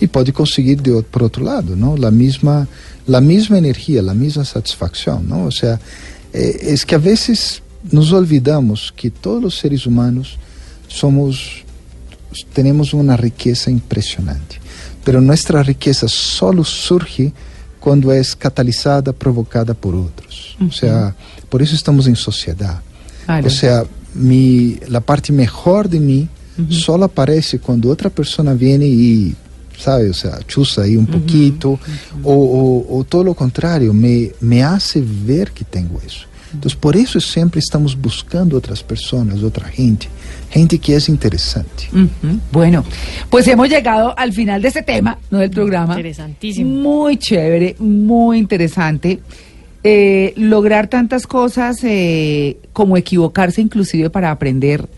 e 0.00 0.08
pode 0.08 0.32
conseguir 0.32 0.80
de, 0.82 1.02
por 1.02 1.22
outro 1.22 1.42
lado, 1.42 1.76
não? 1.76 1.94
A 1.94 2.10
mesma, 2.10 2.68
a 3.10 3.20
mesma 3.20 3.56
energia, 3.56 4.00
a 4.00 4.14
mesma 4.14 4.44
satisfação, 4.44 5.22
não? 5.22 5.44
Ou 5.44 5.52
seja, 5.52 5.80
é, 6.32 6.74
é 6.74 6.76
que 6.76 6.94
a 6.94 6.98
vezes 6.98 7.62
nos 7.92 8.12
olvidamos 8.12 8.90
que 8.90 9.08
todos 9.08 9.54
os 9.54 9.60
seres 9.60 9.86
humanos 9.86 10.38
somos, 10.88 11.64
temos 12.52 12.92
uma 12.92 13.16
riqueza 13.16 13.70
impressionante, 13.70 14.60
pero 15.04 15.20
nossa 15.20 15.62
riqueza 15.62 16.08
só 16.08 16.52
surge 16.64 17.32
quando 17.80 18.10
é 18.10 18.20
catalisada, 18.38 19.12
provocada 19.12 19.74
por 19.74 19.94
outros. 19.94 20.56
Ou 20.60 20.72
seja, 20.72 21.14
por 21.50 21.60
isso 21.60 21.74
estamos 21.74 22.06
sociedade. 22.14 22.80
Claro. 23.26 23.46
O 23.46 23.50
sea, 23.50 23.86
mi, 24.14 24.76
la 24.88 25.00
parte 25.00 25.32
mejor 25.32 25.88
de 25.88 26.00
mí 26.00 26.28
solo 26.68 27.06
aparece 27.06 27.58
cuando 27.58 27.90
otra 27.90 28.10
persona 28.10 28.54
viene 28.54 28.86
y, 28.86 29.34
¿sabe? 29.76 30.10
O 30.10 30.14
sea, 30.14 30.38
chusa 30.46 30.82
ahí 30.82 30.96
un 30.96 31.06
poquito, 31.06 31.78
o, 32.22 32.32
o- 32.32 32.98
o 32.98 33.04
todo 33.04 33.24
lo 33.24 33.34
contrario, 33.34 33.92
me, 33.92 34.30
me 34.40 34.62
hace 34.62 35.02
ver 35.26 35.50
que 35.50 35.64
tengo 35.64 36.00
eso. 36.06 36.26
Entonces, 36.52 36.78
por 36.78 36.96
eso 36.96 37.18
siempre 37.20 37.58
estamos 37.58 38.00
buscando 38.00 38.56
otras 38.56 38.80
personas, 38.84 39.42
otra 39.42 39.66
gente, 39.66 40.06
gente 40.50 40.78
que 40.78 40.94
es 40.94 41.08
interesante. 41.08 41.88
Ujú. 41.92 42.38
Bueno, 42.52 42.84
pues 43.28 43.48
hemos 43.48 43.68
llegado 43.68 44.16
al 44.16 44.32
final 44.32 44.62
de 44.62 44.68
este 44.68 44.82
tema, 44.82 45.18
no 45.32 45.38
del 45.38 45.50
programa. 45.50 45.94
Interesantísimo. 45.94 46.70
Muy 46.70 47.16
chévere, 47.16 47.74
muy 47.80 48.38
interesante. 48.38 49.18
Eh, 49.86 50.32
lograr 50.36 50.88
tantas 50.88 51.26
cosas 51.26 51.84
eh, 51.84 52.56
como 52.72 52.96
equivocarse 52.96 53.60
inclusive 53.60 54.08
para 54.08 54.30
aprender 54.30 54.88